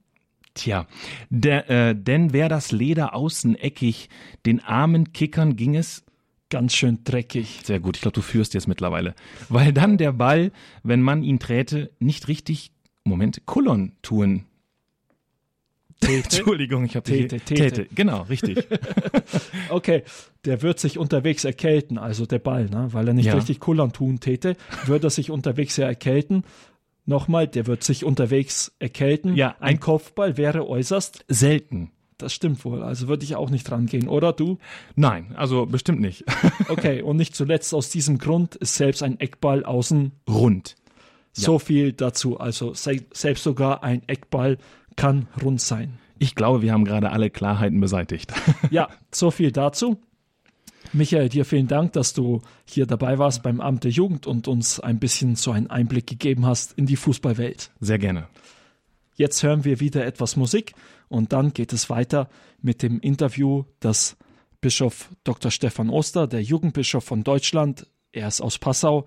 [0.54, 0.86] Tja,
[1.28, 4.08] der, äh, denn wär das Leder außen eckig,
[4.46, 6.06] den armen Kickern ging es
[6.48, 7.60] Ganz schön dreckig.
[7.64, 7.96] sehr gut.
[7.96, 9.16] Ich glaube, du führst jetzt mittlerweile,
[9.48, 10.52] weil dann der Ball,
[10.84, 12.70] wenn man ihn träte, nicht richtig
[13.08, 14.44] Moment Kullon tun.
[16.06, 17.86] Entschuldigung, ich habe Tete, Tete.
[17.94, 18.66] Genau, richtig.
[19.70, 20.04] Okay,
[20.44, 22.88] der wird sich unterwegs erkälten, also der Ball, ne?
[22.92, 23.34] weil er nicht Ja.
[23.34, 26.44] richtig kullern tun täte, würde er sich unterwegs ja erkälten.
[27.04, 29.34] Nochmal, der wird sich unterwegs erkälten.
[29.34, 31.24] Ja, ein ein- Kopfball wäre äußerst.
[31.28, 31.90] Selten.
[32.18, 32.82] Das stimmt wohl.
[32.82, 34.58] Also würde ich auch nicht dran gehen, oder du?
[34.94, 36.24] Nein, also bestimmt nicht.
[36.68, 40.76] Okay, und nicht zuletzt aus diesem Grund ist selbst ein Eckball außen Rund.
[41.36, 42.38] So viel dazu.
[42.38, 44.58] Also se selbst sogar ein Eckball
[44.96, 45.98] kann rund sein.
[46.18, 48.32] Ich glaube, wir haben gerade alle Klarheiten beseitigt.
[48.70, 50.00] Ja, so viel dazu.
[50.92, 54.80] Michael, dir vielen Dank, dass du hier dabei warst beim Amt der Jugend und uns
[54.80, 57.70] ein bisschen so einen Einblick gegeben hast in die Fußballwelt.
[57.80, 58.28] Sehr gerne.
[59.14, 60.74] Jetzt hören wir wieder etwas Musik
[61.08, 62.28] und dann geht es weiter
[62.62, 64.16] mit dem Interview, das
[64.60, 65.50] Bischof Dr.
[65.50, 69.06] Stefan Oster, der Jugendbischof von Deutschland, er ist aus Passau,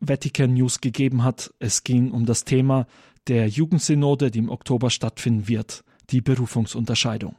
[0.00, 1.52] Vatican News gegeben hat.
[1.58, 2.86] Es ging um das Thema
[3.26, 7.36] der Jugendsynode, die im Oktober stattfinden wird, die Berufungsunterscheidung.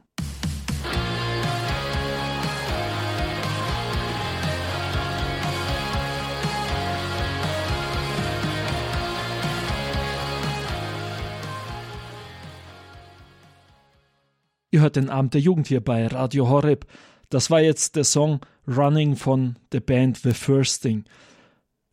[14.72, 16.86] Ihr hört den Abend der Jugend hier bei Radio Horeb.
[17.28, 21.04] Das war jetzt der Song Running von der Band The First Thing.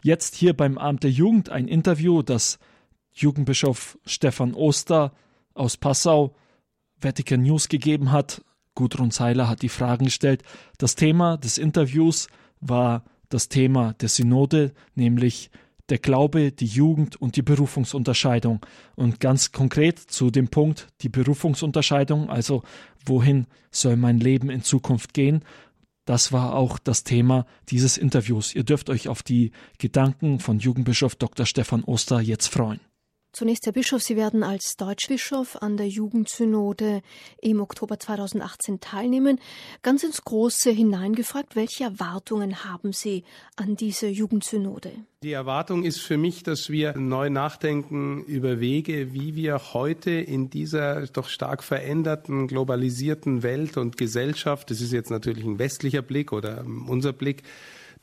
[0.03, 2.60] Jetzt hier beim Abend der Jugend ein Interview, das
[3.13, 5.13] Jugendbischof Stefan Oster
[5.53, 6.36] aus Passau
[7.01, 8.43] Vatican News gegeben hat.
[8.75, 10.43] Gudrun Seiler hat die Fragen gestellt.
[10.77, 12.27] Das Thema des Interviews
[12.60, 15.49] war das Thema der Synode, nämlich
[15.89, 18.65] der Glaube, die Jugend und die Berufungsunterscheidung.
[18.95, 22.63] Und ganz konkret zu dem Punkt die Berufungsunterscheidung, also
[23.05, 25.43] wohin soll mein Leben in Zukunft gehen,
[26.08, 28.56] Das war auch das Thema dieses Interviews.
[28.56, 31.46] Ihr dürft euch auf die Gedanken von Jugendbischof Dr.
[31.46, 32.80] Stefan Oster jetzt freuen.
[33.38, 37.04] Zunächst, Herr Bischof, Sie werden als Deutschbischof an der Jugendsynode
[37.39, 39.39] im Oktober 2018 teilnehmen.
[39.84, 43.23] Ganz ins Große hineingefragt, welche Erwartungen haben Sie
[43.56, 44.91] an diese Jugendsynode?
[45.21, 50.50] Die Erwartung ist für mich, dass wir neu nachdenken über Wege, wie wir heute in
[50.50, 56.34] dieser doch stark veränderten, globalisierten Welt und Gesellschaft, das ist jetzt natürlich ein westlicher Blick
[56.34, 57.43] oder unser Blick,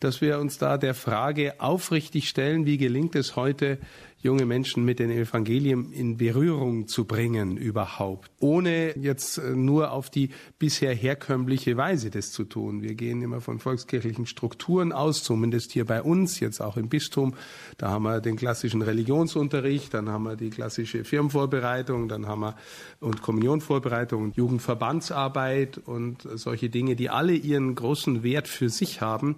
[0.05, 3.79] dass wir uns da der Frage aufrichtig stellen, wie gelingt es heute,
[4.25, 10.09] junge Menschen mit dem Evangelium in Berührung zu bringen überhaupt, ohne jetzt äh, nur auf
[10.09, 12.81] die bisher herkömmliche Weise das zu tun.
[12.81, 17.35] Wir gehen immer von volkskirchlichen Strukturen aus, zumindest hier bei uns, jetzt auch im Bistum.
[17.77, 22.57] Da haben wir den klassischen Religionsunterricht, dann haben wir die klassische Firmenvorbereitung, dann haben wir
[23.01, 29.37] und Kommunionvorbereitung, Jugendverbandsarbeit und solche Dinge, die alle ihren großen Wert für sich haben.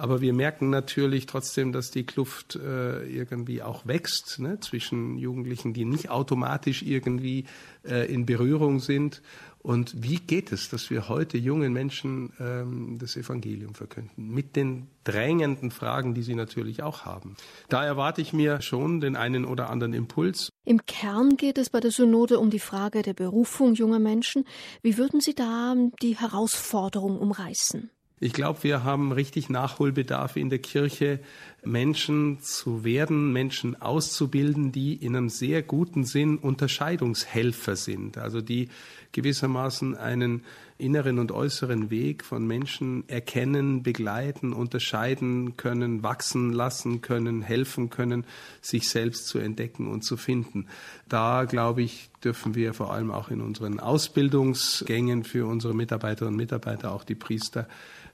[0.00, 5.74] Aber wir merken natürlich trotzdem, dass die Kluft äh, irgendwie auch wächst ne, zwischen Jugendlichen,
[5.74, 7.44] die nicht automatisch irgendwie
[7.86, 9.20] äh, in Berührung sind.
[9.58, 14.32] Und wie geht es, dass wir heute jungen Menschen ähm, das Evangelium verkünden?
[14.32, 17.36] Mit den drängenden Fragen, die sie natürlich auch haben.
[17.68, 20.48] Da erwarte ich mir schon den einen oder anderen Impuls.
[20.64, 24.46] Im Kern geht es bei der Synode um die Frage der Berufung junger Menschen.
[24.80, 27.90] Wie würden Sie da die Herausforderung umreißen?
[28.22, 31.20] Ich glaube, wir haben richtig Nachholbedarf in der Kirche,
[31.64, 38.68] Menschen zu werden, Menschen auszubilden, die in einem sehr guten Sinn Unterscheidungshelfer sind, also die
[39.12, 40.44] gewissermaßen einen
[40.76, 48.24] inneren und äußeren Weg von Menschen erkennen, begleiten, unterscheiden können, wachsen lassen können, helfen können,
[48.60, 50.66] sich selbst zu entdecken und zu finden.
[51.08, 56.38] Da, glaube ich, dürfen wir vor allem auch in unseren Ausbildungsgängen für unsere Mitarbeiterinnen und
[56.38, 57.66] Mitarbeiter, auch die Priester,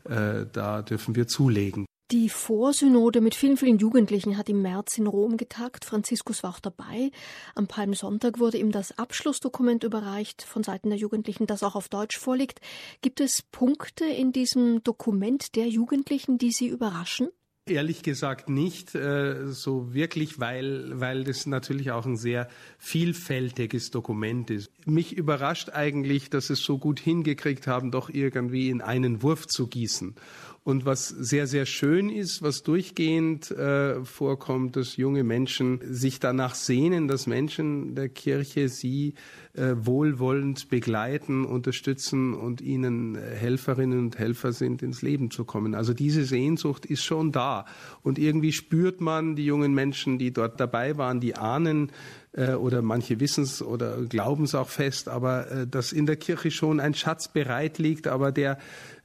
[0.09, 1.87] äh, da dürfen wir zulegen.
[2.13, 5.85] Die Vorsynode mit vielen, vielen Jugendlichen hat im März in Rom getagt.
[5.85, 7.11] Franziskus war auch dabei.
[7.57, 12.17] Am Palmsonntag wurde ihm das Abschlussdokument überreicht von Seiten der Jugendlichen, das auch auf Deutsch
[12.17, 12.61] vorliegt.
[13.03, 17.29] Gibt es Punkte in diesem Dokument der Jugendlichen, die Sie überraschen?
[17.69, 22.49] Ehrlich gesagt nicht äh, so wirklich, weil, weil das natürlich auch ein sehr
[22.79, 24.71] vielfältiges Dokument ist.
[24.87, 29.67] Mich überrascht eigentlich, dass es so gut hingekriegt haben, doch irgendwie in einen Wurf zu
[29.67, 30.15] gießen.
[30.63, 36.55] Und was sehr, sehr schön ist, was durchgehend äh, vorkommt, dass junge Menschen sich danach
[36.55, 39.15] sehnen, dass Menschen der Kirche sie
[39.57, 45.75] wohlwollend begleiten, unterstützen und ihnen äh, Helferinnen und Helfer sind, ins Leben zu kommen.
[45.75, 47.65] Also diese Sehnsucht ist schon da.
[48.03, 51.91] Und irgendwie spürt man die jungen Menschen, die dort dabei waren, die ahnen,
[52.33, 56.17] äh, oder manche wissen es oder glauben es auch fest, aber äh, dass in der
[56.17, 58.59] Kirche schon ein Schatz bereit liegt, aber der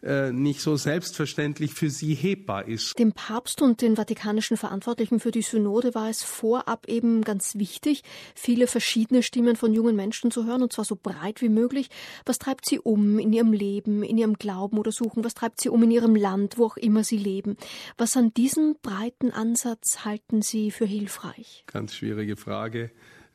[0.04, 2.98] äh, nicht so selbstverständlich für sie hebbar ist.
[2.98, 8.04] Dem Papst und den vatikanischen Verantwortlichen für die Synode war es vorab eben ganz wichtig,
[8.34, 11.90] viele verschiedene Stimmen von jungen Menschen zu hören, und zwar so breit wie möglich.
[12.26, 15.24] Was treibt sie um in ihrem Leben, in ihrem Glauben oder Suchen?
[15.24, 17.56] Was treibt sie um in ihrem Land, wo auch immer sie leben?
[17.98, 21.64] Was an diesem breiten Ansatz halten Sie für hilfreich?
[21.68, 22.92] Ganz schwierige Frage.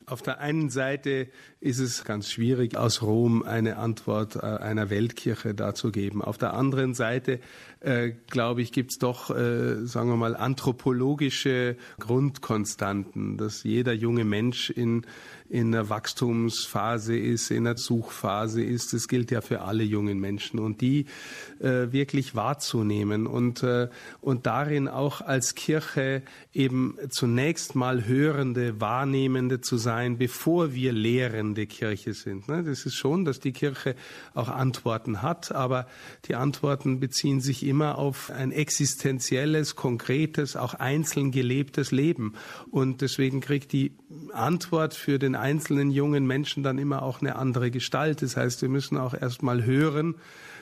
[0.09, 1.27] Auf der einen Seite
[1.59, 6.21] ist es ganz schwierig, aus Rom eine Antwort äh, einer Weltkirche darzugeben.
[6.21, 7.41] Auf der anderen Seite,
[7.81, 14.23] äh, glaube ich, gibt es doch, äh, sagen wir mal, anthropologische Grundkonstanten, dass jeder junge
[14.23, 15.05] Mensch in
[15.49, 18.93] in der Wachstumsphase ist, in der Suchphase ist.
[18.93, 21.05] Das gilt ja für alle jungen Menschen und die
[21.59, 26.21] äh, wirklich wahrzunehmen und, äh, und darin auch als Kirche
[26.53, 32.47] eben zunächst mal Hörende, Wahrnehmende zu sein, bevor wir lehrende Kirche sind.
[32.49, 32.63] Ne?
[32.63, 33.95] Das ist schon, dass die Kirche
[34.33, 35.87] auch Antworten hat, aber
[36.25, 42.33] die Antworten beziehen sich immer auf ein existenzielles, konkretes, auch einzeln gelebtes Leben.
[42.69, 43.95] Und deswegen kriegt die
[44.33, 48.21] Antwort für den einzelnen jungen Menschen dann immer auch eine andere Gestalt.
[48.21, 50.15] Das heißt, wir müssen auch erstmal hören,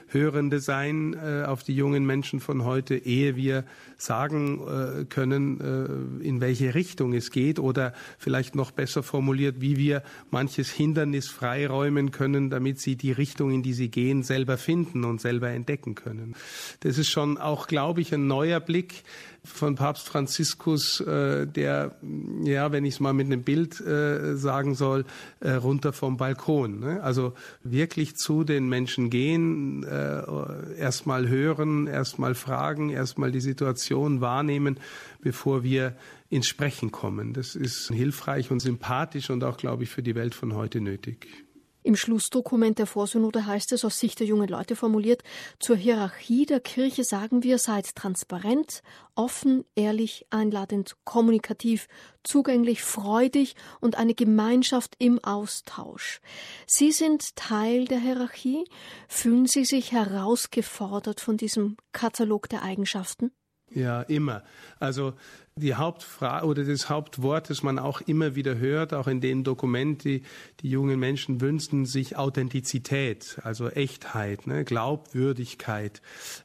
[0.08, 3.66] Hörende sein äh, auf die jungen Menschen von heute, ehe wir
[3.98, 9.78] sagen äh, können, äh, in welche Richtung es geht oder vielleicht noch besser formuliert, wie
[9.78, 15.06] wir manches Hindernis freiräumen können, damit sie die Richtung, in die sie gehen, selber finden
[15.06, 16.36] und selber entdecken können.
[16.82, 19.04] Das ist schon auch, glaube ich, ein neuer Blick
[19.46, 21.96] von Papst Franziskus, äh, der,
[22.44, 25.06] ja, wenn ich es mal mit einem Bild äh, sagen soll,
[25.40, 26.80] äh, runter vom Balkon.
[26.80, 27.02] Ne?
[27.02, 34.80] Also wirklich zu den Menschen gehen, äh, erstmal hören, erstmal fragen, erstmal die Situation wahrnehmen,
[35.22, 35.96] bevor wir
[36.30, 37.34] ins Sprechen kommen.
[37.34, 41.45] Das ist hilfreich und sympathisch und auch, glaube ich, für die Welt von heute nötig.
[41.86, 45.22] Im Schlussdokument der Vorsynode heißt es aus Sicht der jungen Leute formuliert,
[45.60, 48.82] zur Hierarchie der Kirche sagen wir, seid transparent,
[49.14, 51.88] offen, ehrlich, einladend, kommunikativ,
[52.24, 56.22] zugänglich, freudig und eine Gemeinschaft im Austausch.
[56.66, 58.66] Sie sind Teil der Hierarchie.
[59.08, 63.32] Fühlen Sie sich herausgefordert von diesem Katalog der Eigenschaften?
[63.76, 64.42] Ja, immer.
[64.80, 65.14] Also
[65.58, 70.00] die Hauptfrage oder das Hauptwort, das man auch immer wieder hört, auch in den Dokumenten,
[70.00, 70.24] die,
[70.62, 76.02] die jungen Menschen wünschen sich Authentizität, also Echtheit, ne, Glaubwürdigkeit.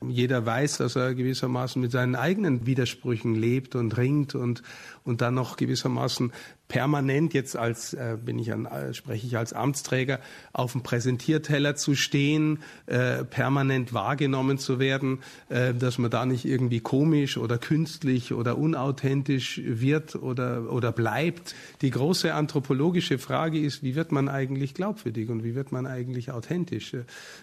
[0.06, 4.62] Jeder weiß, dass er gewissermaßen mit seinen eigenen Widersprüchen lebt und ringt und,
[5.04, 6.32] und dann noch gewissermaßen
[6.70, 10.20] permanent jetzt als äh, bin ich an, äh, spreche ich als Amtsträger
[10.52, 16.44] auf dem Präsentierteller zu stehen, äh, permanent wahrgenommen zu werden, äh, dass man da nicht
[16.44, 21.56] irgendwie komisch oder künstlich oder unauthentisch wird oder oder bleibt.
[21.82, 26.30] Die große anthropologische Frage ist, wie wird man eigentlich glaubwürdig und wie wird man eigentlich
[26.30, 26.96] authentisch?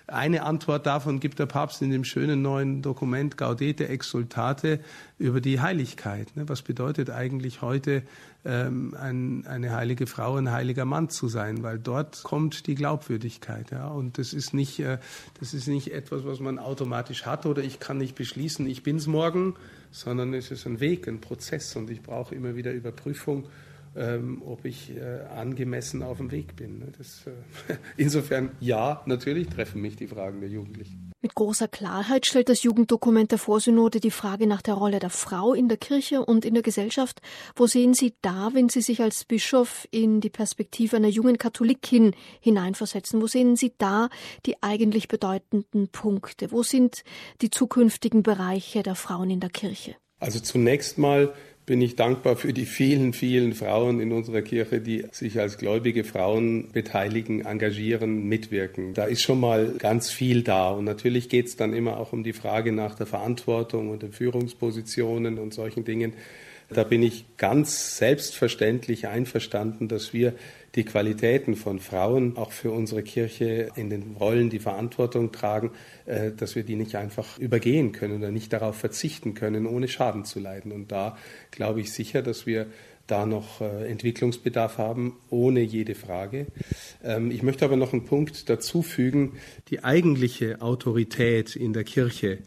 [0.07, 4.79] Eine Antwort davon gibt der Papst in dem schönen neuen Dokument Gaudete Exultate
[5.19, 6.33] über die Heiligkeit.
[6.35, 6.47] Ne?
[6.47, 8.03] Was bedeutet eigentlich heute
[8.47, 9.16] ähm, ein,
[9.47, 13.71] eine heilige Frau, ein heiliger Mann zu sein, weil dort kommt die Glaubwürdigkeit.
[13.71, 13.88] Ja?
[13.88, 14.97] Und das ist nicht, äh,
[15.39, 19.08] das ist nicht etwas, was man automatisch hat oder ich kann nicht beschließen, ich bin's
[19.08, 19.56] morgen,
[19.91, 23.45] sondern es ist ein Weg, ein Prozess und ich brauche immer wieder Überprüfung
[23.97, 26.79] ähm, ob ich äh, angemessen auf dem Weg bin.
[26.79, 26.91] Ne?
[26.97, 31.12] Das, äh, insofern ja, natürlich treffen mich die Fragen der Jugendlichen.
[31.21, 35.53] Mit großer Klarheit stellt das Jugenddokument der Vorsynode die Frage nach der Rolle der Frau
[35.53, 37.21] in der Kirche und in der Gesellschaft.
[37.55, 42.13] Wo sehen Sie da, wenn Sie sich als Bischof in die Perspektive einer jungen Katholikin
[42.39, 43.19] hineinversetzen?
[43.19, 44.10] Wo sehen Sie da
[44.45, 46.51] die eigentlich bedeutenden Punkte?
[46.51, 47.03] Wo sind
[47.41, 49.95] die zukünftigen Bereiche der Frauen in der Kirche?
[50.19, 51.33] Also zunächst mal
[51.67, 56.06] bin ich dankbar für die vielen, vielen Frauen in unserer Kirche, die sich als gläubige
[56.06, 58.93] Frauen beteiligen, engagieren, mitwirken.
[58.93, 60.69] Da ist schon mal ganz viel da.
[60.69, 64.13] Und natürlich geht es dann immer auch um die Frage nach der Verantwortung und den
[64.13, 66.13] Führungspositionen und solchen Dingen.
[66.69, 70.36] Da bin ich ganz selbstverständlich einverstanden, dass wir
[70.77, 75.71] die Qualitäten von Frauen auch für unsere Kirche in den Rollen die Verantwortung tragen,
[76.05, 80.23] äh, dass wir die nicht einfach übergehen können oder nicht darauf verzichten können, ohne Schaden
[80.23, 80.71] zu leiden.
[80.71, 81.17] Und da
[81.49, 82.67] glaube ich sicher, dass wir
[83.07, 86.45] da noch äh, Entwicklungsbedarf haben, ohne jede Frage.
[87.03, 89.33] Ähm, ich möchte aber noch einen Punkt dazu fügen.
[89.69, 92.39] Die eigentliche Autorität in der Kirche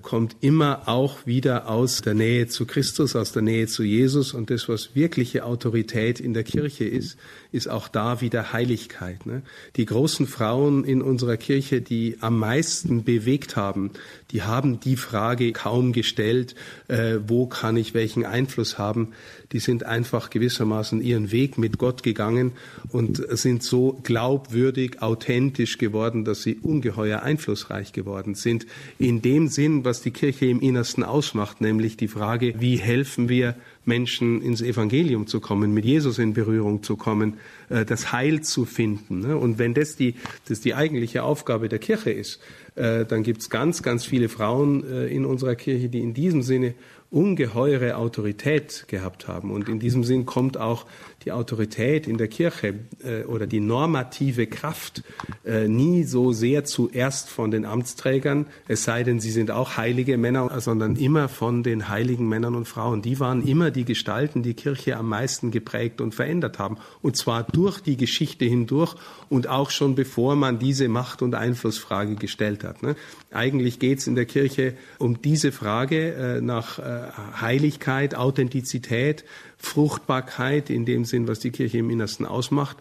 [0.00, 4.32] kommt immer auch wieder aus der Nähe zu Christus, aus der Nähe zu Jesus.
[4.32, 7.16] Und das, was wirkliche Autorität in der Kirche ist,
[7.52, 9.26] ist auch da wieder Heiligkeit.
[9.26, 9.42] Ne?
[9.76, 13.90] Die großen Frauen in unserer Kirche, die am meisten bewegt haben,
[14.30, 16.54] die haben die Frage kaum gestellt,
[16.88, 19.12] äh, wo kann ich welchen Einfluss haben.
[19.52, 22.52] Die sind einfach gewissermaßen ihren Weg mit Gott gegangen
[22.90, 28.66] und sind so glaubwürdig, authentisch geworden, dass sie ungeheuer einflussreich geworden sind.
[28.98, 29.22] In
[29.56, 34.62] Sinn, was die Kirche im Innersten ausmacht, nämlich die Frage, wie helfen wir Menschen ins
[34.62, 37.38] Evangelium zu kommen, mit Jesus in Berührung zu kommen,
[37.68, 39.20] äh, das Heil zu finden.
[39.20, 39.36] Ne?
[39.36, 40.14] Und wenn das die,
[40.48, 42.40] das die eigentliche Aufgabe der Kirche ist,
[42.76, 46.42] äh, dann gibt es ganz, ganz viele Frauen äh, in unserer Kirche, die in diesem
[46.42, 46.74] Sinne
[47.10, 49.50] ungeheure Autorität gehabt haben.
[49.50, 50.86] Und in diesem Sinn kommt auch
[51.26, 55.02] die Autorität in der Kirche äh, oder die normative Kraft
[55.44, 60.18] äh, nie so sehr zuerst von den Amtsträgern, es sei denn, sie sind auch heilige
[60.18, 63.02] Männer, sondern immer von den heiligen Männern und Frauen.
[63.02, 66.76] Die waren immer die Gestalten, die Kirche am meisten geprägt und verändert haben.
[67.02, 68.94] Und zwar durch die Geschichte hindurch
[69.28, 72.84] und auch schon bevor man diese Macht- und Einflussfrage gestellt hat.
[72.84, 72.94] Ne?
[73.32, 77.10] Eigentlich geht es in der Kirche um diese Frage äh, nach äh,
[77.40, 79.24] Heiligkeit, Authentizität,
[79.66, 82.76] Fruchtbarkeit in dem Sinn, was die Kirche im Innersten ausmacht.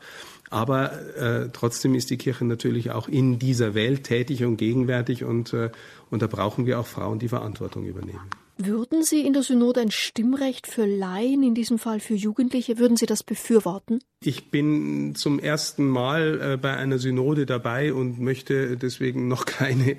[0.50, 5.54] Aber äh, trotzdem ist die Kirche natürlich auch in dieser Welt tätig und gegenwärtig und,
[5.54, 5.72] äh,
[6.12, 8.30] und da brauchen wir auch Frauen, die Verantwortung übernehmen.
[8.58, 12.96] Würden Sie in der Synode ein Stimmrecht für Laien, in diesem Fall für Jugendliche, würden
[12.96, 14.00] Sie das befürworten?
[14.24, 19.98] Ich bin zum ersten Mal äh, bei einer Synode dabei und möchte deswegen noch keine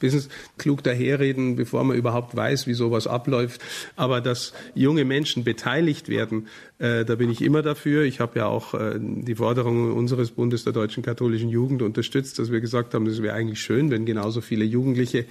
[0.00, 3.62] Business klug daherreden, bevor man überhaupt weiß, wie sowas abläuft.
[3.96, 8.04] Aber dass junge Menschen beteiligt werden, äh, da bin ich immer dafür.
[8.04, 12.52] Ich habe ja auch äh, die Forderungen unseres Bundes der deutschen katholischen Jugend unterstützt, dass
[12.52, 15.24] wir gesagt haben, es wäre eigentlich schön, wenn genauso viele Jugendliche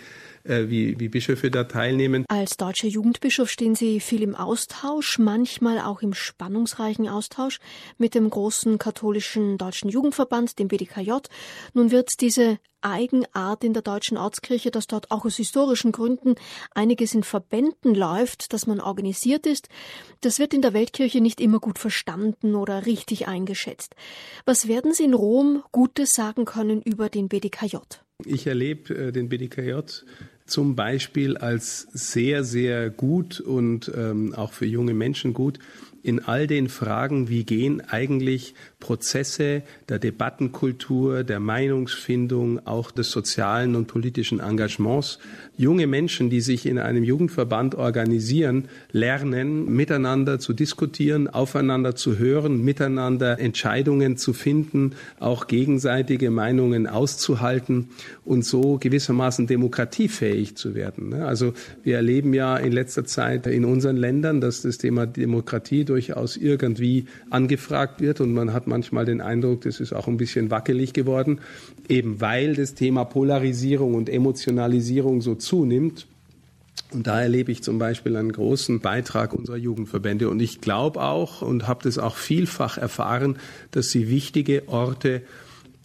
[0.43, 2.25] wie, wie Bischöfe da teilnehmen.
[2.27, 7.59] Als deutscher Jugendbischof stehen Sie viel im Austausch, manchmal auch im spannungsreichen Austausch
[7.97, 11.11] mit dem großen katholischen deutschen Jugendverband, dem BDKJ.
[11.73, 16.35] Nun wird diese Eigenart in der deutschen Ortskirche, dass dort auch aus historischen Gründen
[16.71, 19.69] einiges in Verbänden läuft, dass man organisiert ist.
[20.21, 23.95] Das wird in der Weltkirche nicht immer gut verstanden oder richtig eingeschätzt.
[24.45, 27.77] Was werden Sie in Rom Gutes sagen können über den BDKJ?
[28.25, 29.79] Ich erlebe äh, den BDKJ
[30.45, 35.59] zum Beispiel als sehr, sehr gut und ähm, auch für junge Menschen gut
[36.03, 38.53] in all den Fragen, wie gehen eigentlich
[38.83, 45.19] Prozesse der Debattenkultur, der Meinungsfindung, auch des sozialen und politischen Engagements.
[45.55, 52.61] Junge Menschen, die sich in einem Jugendverband organisieren, lernen, miteinander zu diskutieren, aufeinander zu hören,
[52.61, 57.87] miteinander Entscheidungen zu finden, auch gegenseitige Meinungen auszuhalten
[58.25, 61.13] und so gewissermaßen demokratiefähig zu werden.
[61.13, 61.53] Also
[61.83, 67.05] wir erleben ja in letzter Zeit in unseren Ländern, dass das Thema Demokratie durchaus irgendwie
[67.29, 71.41] angefragt wird und man hat manchmal den Eindruck, das ist auch ein bisschen wackelig geworden,
[71.87, 76.07] eben weil das Thema Polarisierung und Emotionalisierung so zunimmt.
[76.91, 80.27] Und da erlebe ich zum Beispiel einen großen Beitrag unserer Jugendverbände.
[80.27, 83.37] Und ich glaube auch und habe das auch vielfach erfahren,
[83.69, 85.21] dass sie wichtige Orte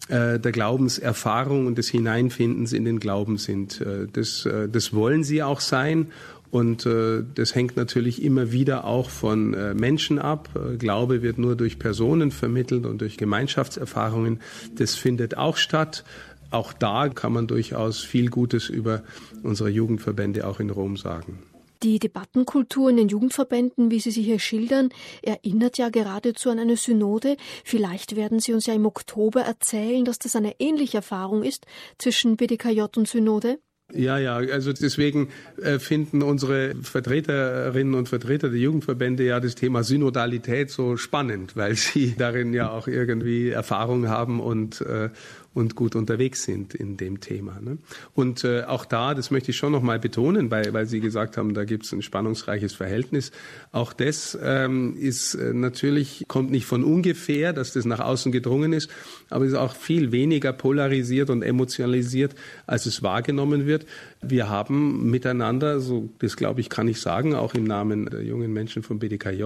[0.07, 3.81] äh, der Glaubenserfahrung und des Hineinfindens in den Glauben sind.
[3.81, 6.07] Äh, das, äh, das wollen sie auch sein.
[6.51, 10.49] Und äh, das hängt natürlich immer wieder auch von äh, Menschen ab.
[10.55, 14.39] Äh, Glaube wird nur durch Personen vermittelt und durch Gemeinschaftserfahrungen.
[14.75, 16.03] Das findet auch statt.
[16.51, 19.03] Auch da kann man durchaus viel Gutes über
[19.43, 21.43] unsere Jugendverbände auch in Rom sagen.
[21.83, 24.89] Die Debattenkultur in den Jugendverbänden, wie Sie sie hier schildern,
[25.21, 27.37] erinnert ja geradezu an eine Synode.
[27.63, 31.65] Vielleicht werden Sie uns ja im Oktober erzählen, dass das eine ähnliche Erfahrung ist
[31.97, 33.59] zwischen BDKJ und Synode.
[33.93, 35.29] Ja, ja, also deswegen
[35.61, 41.75] äh, finden unsere Vertreterinnen und Vertreter der Jugendverbände ja das Thema Synodalität so spannend, weil
[41.75, 45.09] sie darin ja auch irgendwie Erfahrung haben und, äh,
[45.59, 47.59] und gut unterwegs sind in dem Thema.
[47.61, 47.77] Ne?
[48.15, 51.37] Und äh, auch da, das möchte ich schon noch mal betonen, weil, weil Sie gesagt
[51.37, 53.31] haben, da gibt es ein spannungsreiches Verhältnis.
[53.71, 58.73] Auch das ähm, ist äh, natürlich, kommt nicht von ungefähr, dass das nach außen gedrungen
[58.73, 58.89] ist,
[59.29, 62.35] aber ist auch viel weniger polarisiert und emotionalisiert,
[62.65, 63.85] als es wahrgenommen wird.
[64.21, 68.51] Wir haben miteinander, so das glaube ich, kann ich sagen, auch im Namen der jungen
[68.51, 69.43] Menschen vom BDKJ,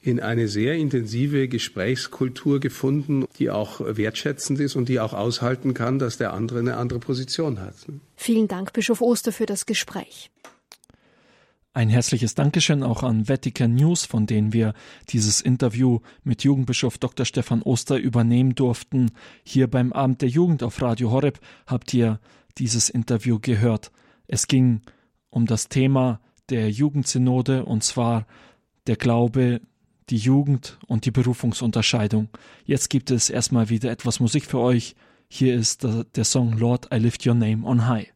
[0.00, 5.98] in eine sehr intensive Gesprächskultur gefunden, die auch wertschätzend ist und die auch aushalten kann,
[5.98, 7.74] dass der andere eine andere Position hat.
[8.14, 10.30] Vielen Dank, Bischof Oster, für das Gespräch.
[11.74, 14.74] Ein herzliches Dankeschön auch an Vatican News, von denen wir
[15.08, 17.24] dieses Interview mit Jugendbischof Dr.
[17.24, 19.10] Stefan Oster übernehmen durften.
[19.42, 22.20] Hier beim Abend der Jugend auf Radio Horeb habt ihr
[22.58, 23.90] dieses Interview gehört.
[24.32, 24.80] Es ging
[25.28, 26.18] um das Thema
[26.48, 28.26] der Jugendsynode und zwar
[28.86, 29.60] der Glaube,
[30.08, 32.30] die Jugend und die Berufungsunterscheidung.
[32.64, 34.96] Jetzt gibt es erstmal wieder etwas Musik für euch.
[35.28, 38.11] Hier ist der, Song Lord, I Lift Your Name on High.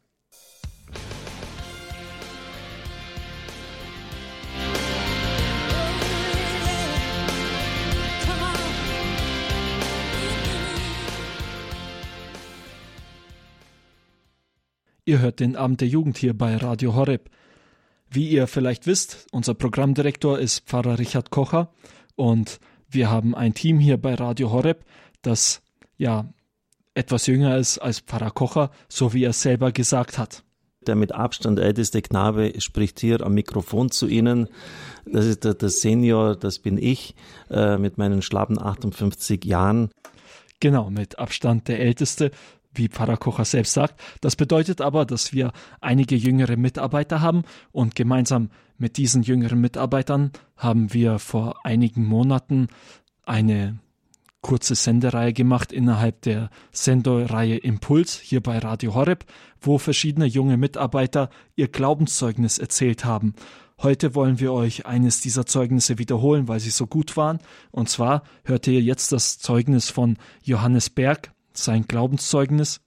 [15.09, 17.31] Ihr hört den Abend der Jugend hier bei Radio Horeb.
[18.11, 21.71] Wie ihr vielleicht wisst, unser Programmdirektor ist Pfarrer Richard Kocher
[22.17, 22.59] und
[22.91, 24.85] wir haben ein Team hier bei Radio Horeb,
[25.23, 25.63] das
[25.97, 26.29] ja
[26.95, 30.43] etwas jünger ist als Pfarrer Kocher, so wie er selber gesagt hat.
[30.89, 34.49] Der mit Abstand älteste Knabe spricht hier am Mikrofon zu Ihnen.
[35.05, 37.15] Das ist der, der Senior, das bin ich,
[37.49, 39.89] äh, mit meinen schlappen 58 Jahren.
[40.59, 42.31] Genau, mit Abstand der Älteste
[42.77, 44.01] wie Pfarrer Kocher selbst sagt.
[44.21, 50.33] Das bedeutet aber, dass wir einige jüngere Mitarbeiter haben und gemeinsam mit diesen jüngeren Mitarbeitern
[50.57, 52.69] haben wir vor einigen Monaten
[53.25, 53.79] eine
[54.43, 59.25] kurze Sendereihe gemacht innerhalb der Sendereihe Impuls hier bei Radio Horeb,
[59.61, 63.35] wo verschiedene junge Mitarbeiter ihr Glaubenszeugnis erzählt haben.
[63.83, 67.41] Heute wollen wir euch eines dieser Zeugnisse wiederholen, weil sie so gut waren.
[67.73, 72.81] Und zwar hört ihr jetzt das Zeugnis von Johannes Berg, sein Glaubenszeugnis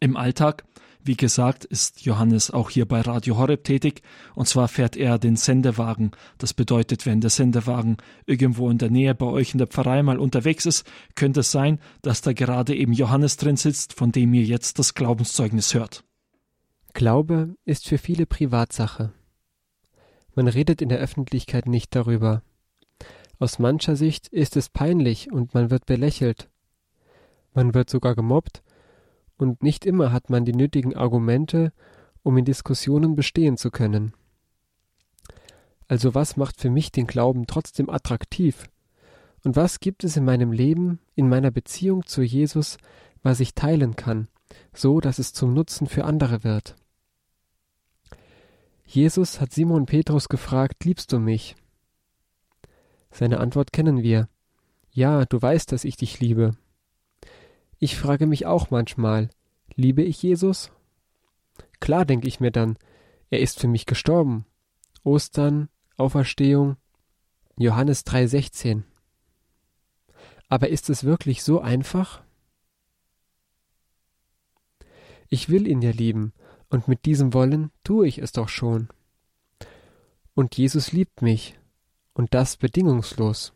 [0.00, 0.64] im Alltag.
[1.04, 4.02] Wie gesagt, ist Johannes auch hier bei Radio Horeb tätig,
[4.36, 6.12] und zwar fährt er den Sendewagen.
[6.38, 10.20] Das bedeutet, wenn der Sendewagen irgendwo in der Nähe bei euch in der Pfarrei mal
[10.20, 14.44] unterwegs ist, könnte es sein, dass da gerade eben Johannes drin sitzt, von dem ihr
[14.44, 16.04] jetzt das Glaubenszeugnis hört.
[16.94, 19.12] Glaube ist für viele Privatsache.
[20.36, 22.42] Man redet in der Öffentlichkeit nicht darüber.
[23.40, 26.48] Aus mancher Sicht ist es peinlich und man wird belächelt
[27.54, 28.62] man wird sogar gemobbt,
[29.36, 31.72] und nicht immer hat man die nötigen Argumente,
[32.22, 34.12] um in Diskussionen bestehen zu können.
[35.88, 38.68] Also was macht für mich den Glauben trotzdem attraktiv?
[39.44, 42.78] Und was gibt es in meinem Leben, in meiner Beziehung zu Jesus,
[43.22, 44.28] was ich teilen kann,
[44.72, 46.76] so dass es zum Nutzen für andere wird?
[48.86, 51.56] Jesus hat Simon Petrus gefragt, liebst du mich?
[53.10, 54.28] Seine Antwort kennen wir.
[54.90, 56.56] Ja, du weißt, dass ich dich liebe.
[57.84, 59.28] Ich frage mich auch manchmal,
[59.74, 60.70] liebe ich Jesus?
[61.80, 62.78] Klar denke ich mir dann,
[63.28, 64.46] er ist für mich gestorben.
[65.02, 66.76] Ostern, Auferstehung,
[67.56, 68.84] Johannes 3,16.
[70.48, 72.22] Aber ist es wirklich so einfach?
[75.28, 76.34] Ich will ihn ja lieben,
[76.68, 78.90] und mit diesem Wollen tue ich es doch schon.
[80.34, 81.58] Und Jesus liebt mich,
[82.14, 83.52] und das bedingungslos.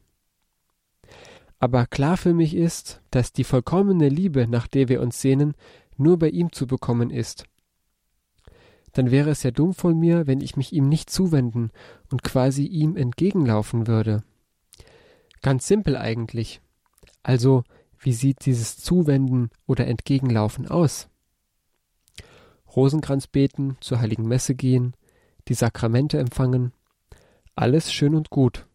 [1.58, 5.54] Aber klar für mich ist, dass die vollkommene Liebe, nach der wir uns sehnen,
[5.96, 7.44] nur bei ihm zu bekommen ist.
[8.92, 11.70] Dann wäre es ja dumm von mir, wenn ich mich ihm nicht zuwenden
[12.10, 14.22] und quasi ihm entgegenlaufen würde.
[15.42, 16.60] Ganz simpel eigentlich.
[17.22, 17.64] Also,
[17.98, 21.08] wie sieht dieses Zuwenden oder Entgegenlaufen aus?
[22.74, 24.94] Rosenkranz beten, zur heiligen Messe gehen,
[25.48, 26.72] die Sakramente empfangen,
[27.54, 28.66] alles schön und gut.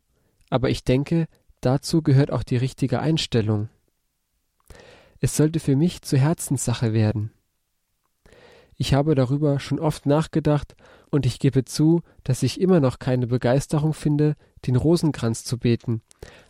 [0.49, 1.27] Aber ich denke,
[1.62, 3.70] dazu gehört auch die richtige Einstellung.
[5.20, 7.32] Es sollte für mich zur Herzenssache werden.
[8.76, 10.76] Ich habe darüber schon oft nachgedacht
[11.12, 14.36] und ich gebe zu, dass ich immer noch keine Begeisterung finde,
[14.66, 16.01] den Rosenkranz zu beten,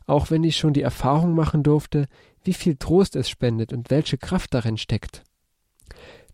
[0.05, 2.07] auch wenn ich schon die Erfahrung machen durfte,
[2.43, 5.24] wie viel Trost es spendet und welche Kraft darin steckt.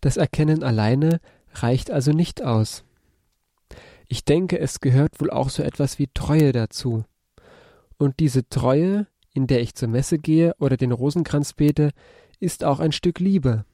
[0.01, 1.19] Das Erkennen alleine
[1.53, 2.83] reicht also nicht aus.
[4.07, 7.05] Ich denke, es gehört wohl auch so etwas wie Treue dazu.
[7.97, 11.91] Und diese Treue, in der ich zur Messe gehe oder den Rosenkranz bete,
[12.39, 13.65] ist auch ein Stück Liebe.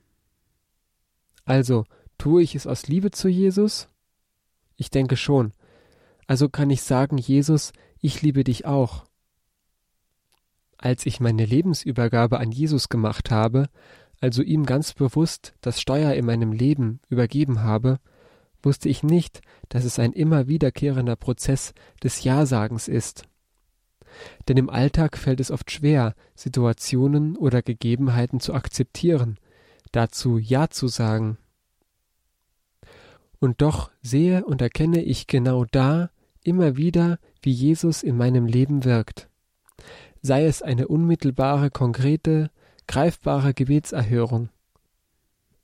[1.46, 1.86] Also,
[2.18, 3.90] tue ich es aus Liebe zu Jesus?
[4.78, 5.52] Ich denke schon.
[6.28, 9.06] Also kann ich sagen, Jesus, ich liebe dich auch.
[10.78, 13.68] Als ich meine Lebensübergabe an Jesus gemacht habe,
[14.22, 18.00] also ihm ganz bewusst das Steuer in meinem Leben übergeben habe,
[18.62, 23.26] wusste ich nicht, dass es ein immer wiederkehrender Prozess des Ja-Sagens ist.
[24.48, 29.38] Denn im Alltag fällt es oft schwer, Situationen oder Gegebenheiten zu akzeptieren,
[29.92, 31.38] dazu Ja zu sagen.
[33.40, 36.10] Und doch sehe und erkenne ich genau da
[36.44, 39.30] immer wieder, wie Jesus in meinem Leben wirkt.
[40.22, 42.50] Sei es eine unmittelbare, konkrete,
[42.88, 44.50] greifbare Gebetserhörung.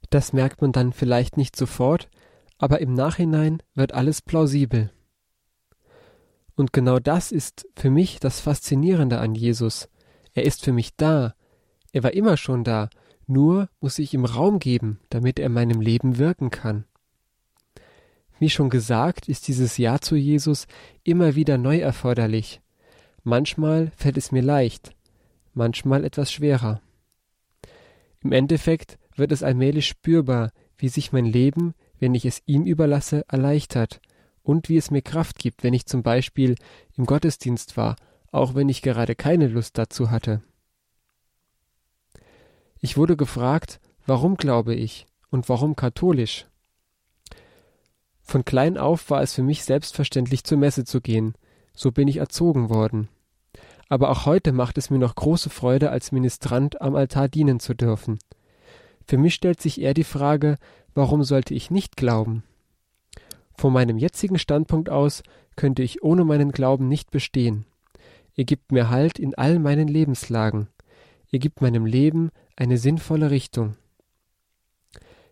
[0.09, 2.09] Das merkt man dann vielleicht nicht sofort,
[2.57, 4.91] aber im Nachhinein wird alles plausibel.
[6.59, 9.87] Und genau das ist für mich das Faszinierende an Jesus.
[10.33, 11.33] Er ist für mich da.
[11.93, 12.89] Er war immer schon da,
[13.27, 16.83] nur muss ich ihm Raum geben, damit er in meinem Leben wirken kann.
[18.39, 20.67] Wie schon gesagt, ist dieses Ja zu Jesus
[21.05, 22.59] immer wieder neu erforderlich.
[23.23, 24.93] Manchmal fällt es mir leicht,
[25.53, 26.81] manchmal etwas schwerer.
[28.21, 33.23] Im Endeffekt wird es allmählich spürbar, wie sich mein Leben wenn ich es ihm überlasse,
[33.27, 34.01] erleichtert
[34.49, 36.55] und wie es mir Kraft gibt, wenn ich zum Beispiel
[36.97, 37.95] im Gottesdienst war,
[38.31, 40.41] auch wenn ich gerade keine Lust dazu hatte.
[42.79, 46.47] Ich wurde gefragt, warum glaube ich und warum katholisch?
[48.21, 51.35] Von klein auf war es für mich selbstverständlich zur Messe zu gehen,
[51.75, 53.07] so bin ich erzogen worden.
[53.87, 57.75] Aber auch heute macht es mir noch große Freude, als Ministrant am Altar dienen zu
[57.75, 58.19] dürfen.
[59.05, 60.57] Für mich stellt sich eher die Frage,
[60.95, 62.43] Warum sollte ich nicht glauben?
[63.59, 65.21] Von meinem jetzigen Standpunkt aus
[65.57, 67.65] könnte ich ohne meinen Glauben nicht bestehen.
[68.37, 70.69] Er gibt mir Halt in all meinen Lebenslagen.
[71.29, 73.75] Er gibt meinem Leben eine sinnvolle Richtung.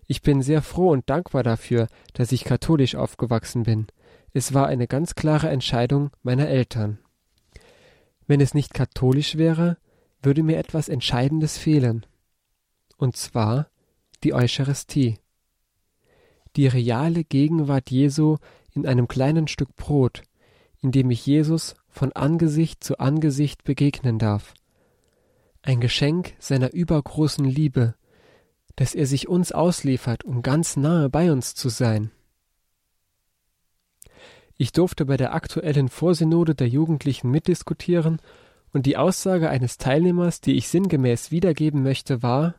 [0.07, 3.88] Ich bin sehr froh und dankbar dafür, dass ich katholisch aufgewachsen bin.
[4.34, 6.99] Es war eine ganz klare Entscheidung meiner Eltern.
[8.25, 9.78] Wenn es nicht katholisch wäre,
[10.21, 12.05] würde mir etwas Entscheidendes fehlen.
[12.97, 13.69] Und zwar
[14.25, 15.17] die Eucharistie
[16.58, 18.38] die reale Gegenwart Jesu
[18.74, 20.24] in einem kleinen Stück Brot,
[20.82, 24.53] in dem ich Jesus von Angesicht zu Angesicht begegnen darf.
[25.62, 27.95] Ein Geschenk seiner übergroßen Liebe,
[28.76, 32.12] dass er sich uns ausliefert, um ganz nahe bei uns zu sein.
[34.55, 38.20] Ich durfte bei der aktuellen Vorsynode der Jugendlichen mitdiskutieren
[38.72, 42.55] und die Aussage eines Teilnehmers, die ich sinngemäß wiedergeben möchte, war,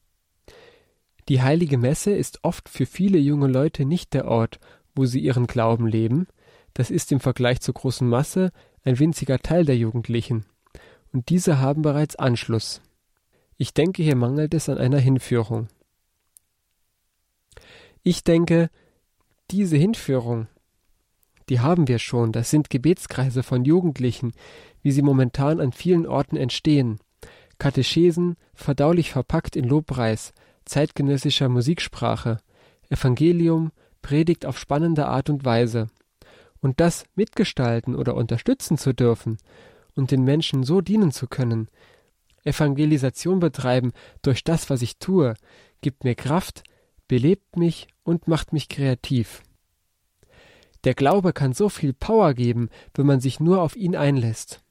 [1.28, 4.58] die heilige Messe ist oft für viele junge Leute nicht der Ort,
[4.94, 6.26] wo sie ihren Glauben leben,
[6.74, 8.50] das ist im Vergleich zur großen Masse
[8.84, 10.46] ein winziger Teil der Jugendlichen,
[11.12, 12.80] und diese haben bereits Anschluss.
[13.56, 15.68] Ich denke, hier mangelt es an einer Hinführung.
[18.02, 18.70] Ich denke,
[19.50, 20.46] diese Hinführung,
[21.48, 24.32] die haben wir schon, das sind Gebetskreise von Jugendlichen,
[24.82, 26.98] wie sie momentan an vielen Orten entstehen.
[27.58, 30.32] Katechesen, verdaulich verpackt in Lobpreis,
[30.68, 32.38] zeitgenössischer Musiksprache,
[32.88, 35.88] Evangelium, Predigt auf spannende Art und Weise.
[36.60, 39.38] Und das mitgestalten oder unterstützen zu dürfen
[39.94, 41.68] und den Menschen so dienen zu können,
[42.44, 43.92] Evangelisation betreiben
[44.22, 45.34] durch das, was ich tue,
[45.80, 46.62] gibt mir Kraft,
[47.06, 49.42] belebt mich und macht mich kreativ.
[50.84, 54.62] Der Glaube kann so viel Power geben, wenn man sich nur auf ihn einlässt.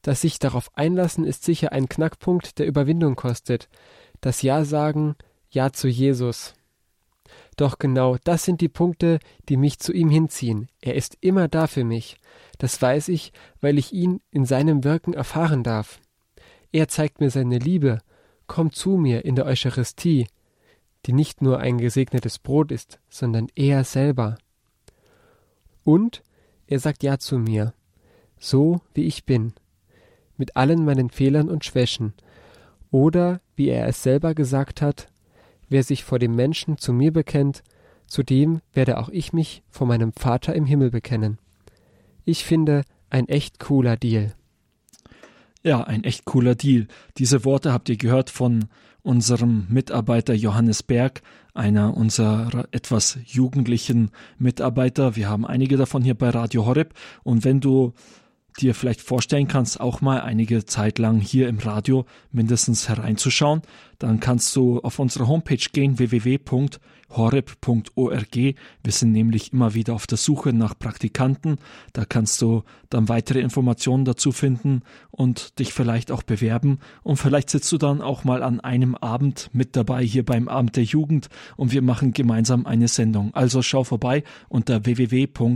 [0.00, 3.68] Das sich darauf einlassen ist sicher ein Knackpunkt, der Überwindung kostet.
[4.22, 5.16] Das Ja sagen,
[5.50, 6.54] Ja zu Jesus.
[7.56, 9.18] Doch genau das sind die Punkte,
[9.48, 10.68] die mich zu ihm hinziehen.
[10.80, 12.16] Er ist immer da für mich.
[12.58, 16.00] Das weiß ich, weil ich ihn in seinem Wirken erfahren darf.
[16.70, 17.98] Er zeigt mir seine Liebe,
[18.46, 20.28] kommt zu mir in der Eucharistie,
[21.04, 24.38] die nicht nur ein gesegnetes Brot ist, sondern er selber.
[25.82, 26.22] Und
[26.68, 27.74] er sagt Ja zu mir,
[28.38, 29.52] so wie ich bin,
[30.36, 32.14] mit allen meinen Fehlern und Schwächen,
[32.92, 35.08] oder wie er es selber gesagt hat,
[35.68, 37.64] wer sich vor dem Menschen zu mir bekennt,
[38.06, 41.38] zu dem werde auch ich mich vor meinem Vater im Himmel bekennen.
[42.24, 44.34] Ich finde ein echt cooler Deal.
[45.64, 46.86] Ja, ein echt cooler Deal.
[47.18, 48.66] Diese Worte habt ihr gehört von
[49.02, 51.22] unserem Mitarbeiter Johannes Berg,
[51.54, 55.16] einer unserer etwas jugendlichen Mitarbeiter.
[55.16, 56.94] Wir haben einige davon hier bei Radio Horeb.
[57.22, 57.94] Und wenn du
[58.60, 63.62] dir vielleicht vorstellen kannst, auch mal einige Zeit lang hier im Radio mindestens hereinzuschauen,
[63.98, 66.66] dann kannst du auf unsere Homepage gehen, www.horeb.org.
[68.36, 71.58] Wir sind nämlich immer wieder auf der Suche nach Praktikanten.
[71.92, 74.82] Da kannst du dann weitere Informationen dazu finden
[75.12, 76.80] und dich vielleicht auch bewerben.
[77.04, 80.74] Und vielleicht sitzt du dann auch mal an einem Abend mit dabei hier beim Abend
[80.74, 83.32] der Jugend und wir machen gemeinsam eine Sendung.
[83.34, 85.52] Also schau vorbei unter www.horeb.org.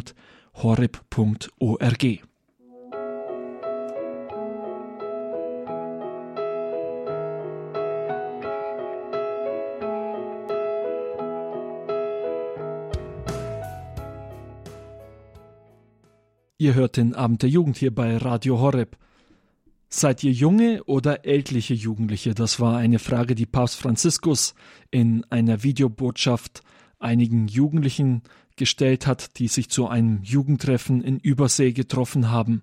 [16.58, 18.96] Ihr hört den Abend der Jugend hier bei Radio Horeb.
[19.90, 22.34] Seid ihr junge oder ältliche Jugendliche?
[22.34, 24.54] Das war eine Frage, die Papst Franziskus
[24.90, 26.62] in einer Videobotschaft
[26.98, 28.22] einigen Jugendlichen
[28.56, 32.62] gestellt hat, die sich zu einem Jugendtreffen in Übersee getroffen haben.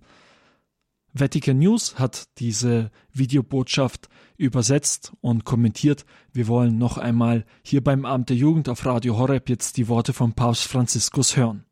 [1.14, 6.04] Vatican News hat diese Videobotschaft übersetzt und kommentiert.
[6.32, 10.14] Wir wollen noch einmal hier beim Abend der Jugend auf Radio Horeb jetzt die Worte
[10.14, 11.66] von Papst Franziskus hören.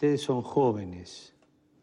[0.00, 1.34] Ustedes son jóvenes,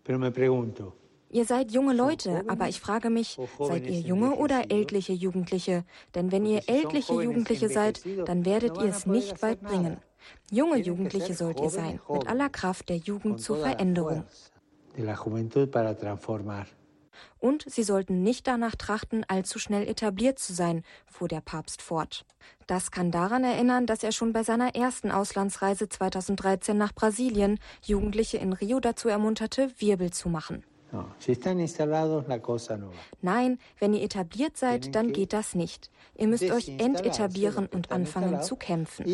[0.03, 0.95] pero me pregunto,
[1.29, 5.83] Ihr seid junge Leute, aber ich frage mich, seid ihr junge oder ältliche Jugendliche?
[6.15, 9.97] Denn wenn ihr ältliche Jugendliche seid, dann werdet ihr es nicht weit bringen.
[10.49, 14.23] Junge Jugendliche sollt ihr sein, mit aller Kraft der Jugend zur Veränderung.
[14.95, 16.65] de la juventud para transformar.
[17.39, 22.25] Und sie sollten nicht danach trachten, allzu schnell etabliert zu sein, fuhr der Papst fort.
[22.65, 28.37] Das kann daran erinnern, dass er schon bei seiner ersten Auslandsreise 2013 nach Brasilien Jugendliche
[28.37, 30.63] in Rio dazu ermunterte, Wirbel zu machen.
[33.21, 35.91] Nein, wenn ihr etabliert seid, dann geht das nicht.
[36.15, 39.05] Ihr müsst euch entetablieren und anfangen zu kämpfen.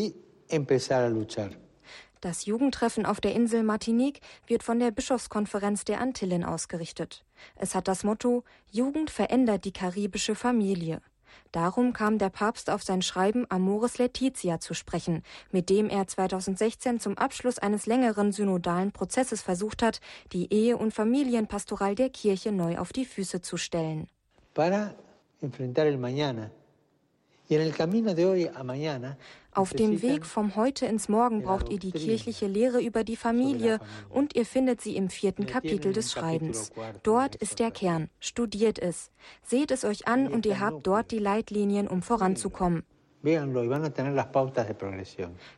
[2.24, 7.26] Das Jugendtreffen auf der Insel Martinique wird von der Bischofskonferenz der Antillen ausgerichtet.
[7.58, 11.02] Es hat das Motto Jugend verändert die karibische Familie.
[11.52, 15.22] Darum kam der Papst auf sein Schreiben Amoris Laetitia zu sprechen,
[15.52, 20.00] mit dem er 2016 zum Abschluss eines längeren synodalen Prozesses versucht hat,
[20.32, 24.08] die Ehe- und Familienpastoral der Kirche neu auf die Füße zu stellen.
[24.54, 24.96] Para
[25.42, 26.52] enfrentar el mañana.
[29.52, 33.80] Auf dem Weg vom Heute ins Morgen braucht ihr die kirchliche Lehre über die Familie
[34.10, 36.72] und ihr findet sie im vierten Kapitel des Schreibens.
[37.04, 38.10] Dort ist der Kern.
[38.20, 39.12] Studiert es.
[39.44, 42.84] Seht es euch an und ihr habt dort die Leitlinien, um voranzukommen.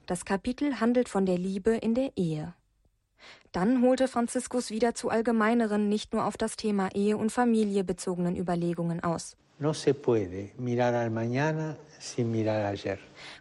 [0.06, 2.54] Das Kapitel handelt von der Liebe in der Ehe.
[3.52, 8.36] Dann holte Franziskus wieder zu allgemeineren, nicht nur auf das Thema Ehe und Familie bezogenen
[8.36, 9.38] Überlegungen aus.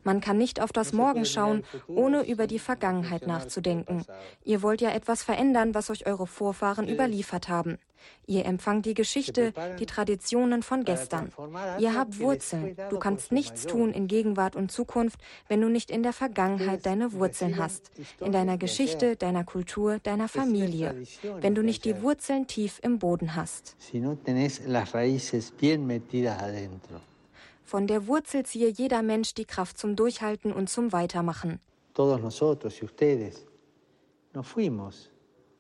[0.05, 4.05] Man kann nicht auf das Morgen schauen, ohne über die Vergangenheit nachzudenken.
[4.45, 7.79] Ihr wollt ja etwas verändern, was euch eure Vorfahren überliefert haben.
[8.27, 11.33] Ihr empfangt die Geschichte, die Traditionen von gestern.
[11.79, 12.77] Ihr habt Wurzeln.
[12.91, 17.13] Du kannst nichts tun in Gegenwart und Zukunft, wenn du nicht in der Vergangenheit deine
[17.13, 17.91] Wurzeln hast.
[18.21, 21.03] In deiner Geschichte, deiner Kultur, deiner Familie.
[21.41, 23.77] Wenn du nicht die Wurzeln tief im Boden hast.
[27.65, 31.61] Von der Wurzel ziehe jeder Mensch die Kraft zum Durchhalten und zum Weitermachen.
[31.95, 33.47] todos nosotros y ustedes,
[34.35, 35.11] no fuimos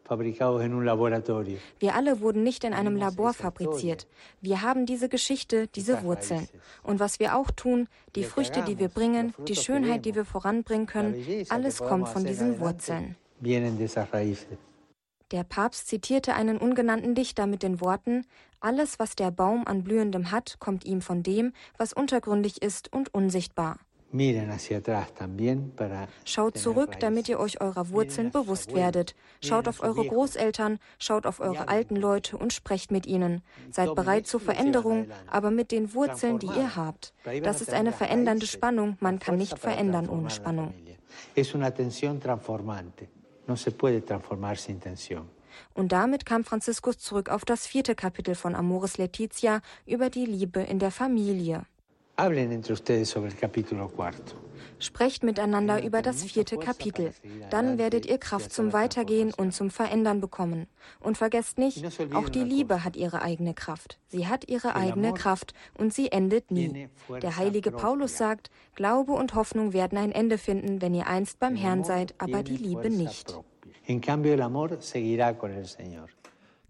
[0.09, 4.07] wir alle wurden nicht in einem Labor fabriziert.
[4.41, 6.49] Wir haben diese Geschichte, diese Wurzeln.
[6.83, 10.87] Und was wir auch tun, die Früchte, die wir bringen, die Schönheit, die wir voranbringen
[10.87, 13.17] können, alles kommt von diesen Wurzeln.
[15.31, 18.27] Der Papst zitierte einen ungenannten Dichter mit den Worten
[18.61, 23.13] Alles, was der Baum an Blühendem hat, kommt ihm von dem, was untergründig ist und
[23.13, 23.79] unsichtbar.
[26.25, 29.17] Schaut zurück, damit ihr euch eurer Wurzeln bewusst werdet.
[29.43, 33.43] Schaut auf eure Großeltern, schaut auf eure alten Leute und sprecht mit ihnen.
[33.73, 37.13] Seid bereit zur Veränderung, aber mit den Wurzeln, die ihr habt.
[37.43, 38.97] Das ist eine verändernde Spannung.
[39.01, 40.73] Man kann nicht verändern ohne Spannung.
[45.75, 50.61] Und damit kam Franziskus zurück auf das vierte Kapitel von Amoris Laetitia über die Liebe
[50.61, 51.67] in der Familie.
[54.79, 57.13] Sprecht miteinander über das vierte Kapitel.
[57.51, 60.67] Dann werdet ihr Kraft zum Weitergehen und zum Verändern bekommen.
[61.01, 63.99] Und vergesst nicht, auch die Liebe hat ihre eigene Kraft.
[64.09, 66.89] Sie hat ihre eigene Kraft und sie endet nie.
[67.23, 71.57] Der heilige Paulus sagt, Glaube und Hoffnung werden ein Ende finden, wenn ihr einst beim
[71.57, 73.37] Herrn seid, aber die Liebe nicht.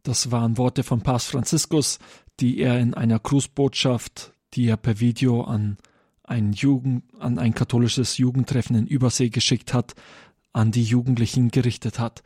[0.02, 1.98] Das waren Worte von Papst Franziskus,
[2.40, 5.76] die er in einer Grußbotschaft die er per Video an
[6.22, 9.94] ein Jugend, an ein katholisches Jugendtreffen in Übersee geschickt hat,
[10.52, 12.22] an die Jugendlichen gerichtet hat.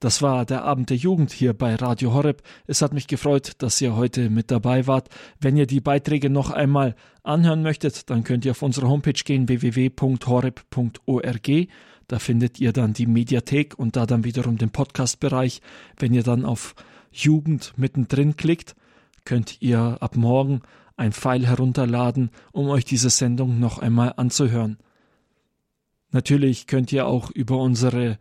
[0.00, 2.42] Das war der Abend der Jugend hier bei Radio Horeb.
[2.68, 5.08] Es hat mich gefreut, dass ihr heute mit dabei wart.
[5.40, 9.48] Wenn ihr die Beiträge noch einmal anhören möchtet, dann könnt ihr auf unsere Homepage gehen
[9.48, 10.68] www.horeb.org.
[12.06, 15.60] Da findet ihr dann die Mediathek und da dann wiederum den Podcast-Bereich.
[15.98, 16.76] Wenn ihr dann auf
[17.10, 18.76] Jugend mittendrin klickt,
[19.24, 20.62] könnt ihr ab morgen
[20.98, 24.78] ein Pfeil herunterladen, um euch diese Sendung noch einmal anzuhören.
[26.10, 28.18] Natürlich könnt ihr auch über unsere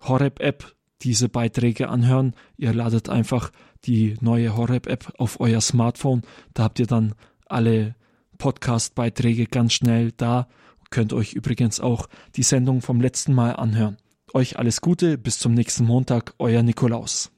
[0.00, 2.34] Horeb-App diese Beiträge anhören.
[2.56, 3.50] Ihr ladet einfach
[3.84, 6.22] die neue Horeb-App auf euer Smartphone.
[6.54, 7.14] Da habt ihr dann
[7.46, 7.94] alle
[8.38, 10.48] Podcast-Beiträge ganz schnell da.
[10.90, 13.96] Könnt euch übrigens auch die Sendung vom letzten Mal anhören.
[14.34, 17.32] Euch alles Gute, bis zum nächsten Montag, euer Nikolaus.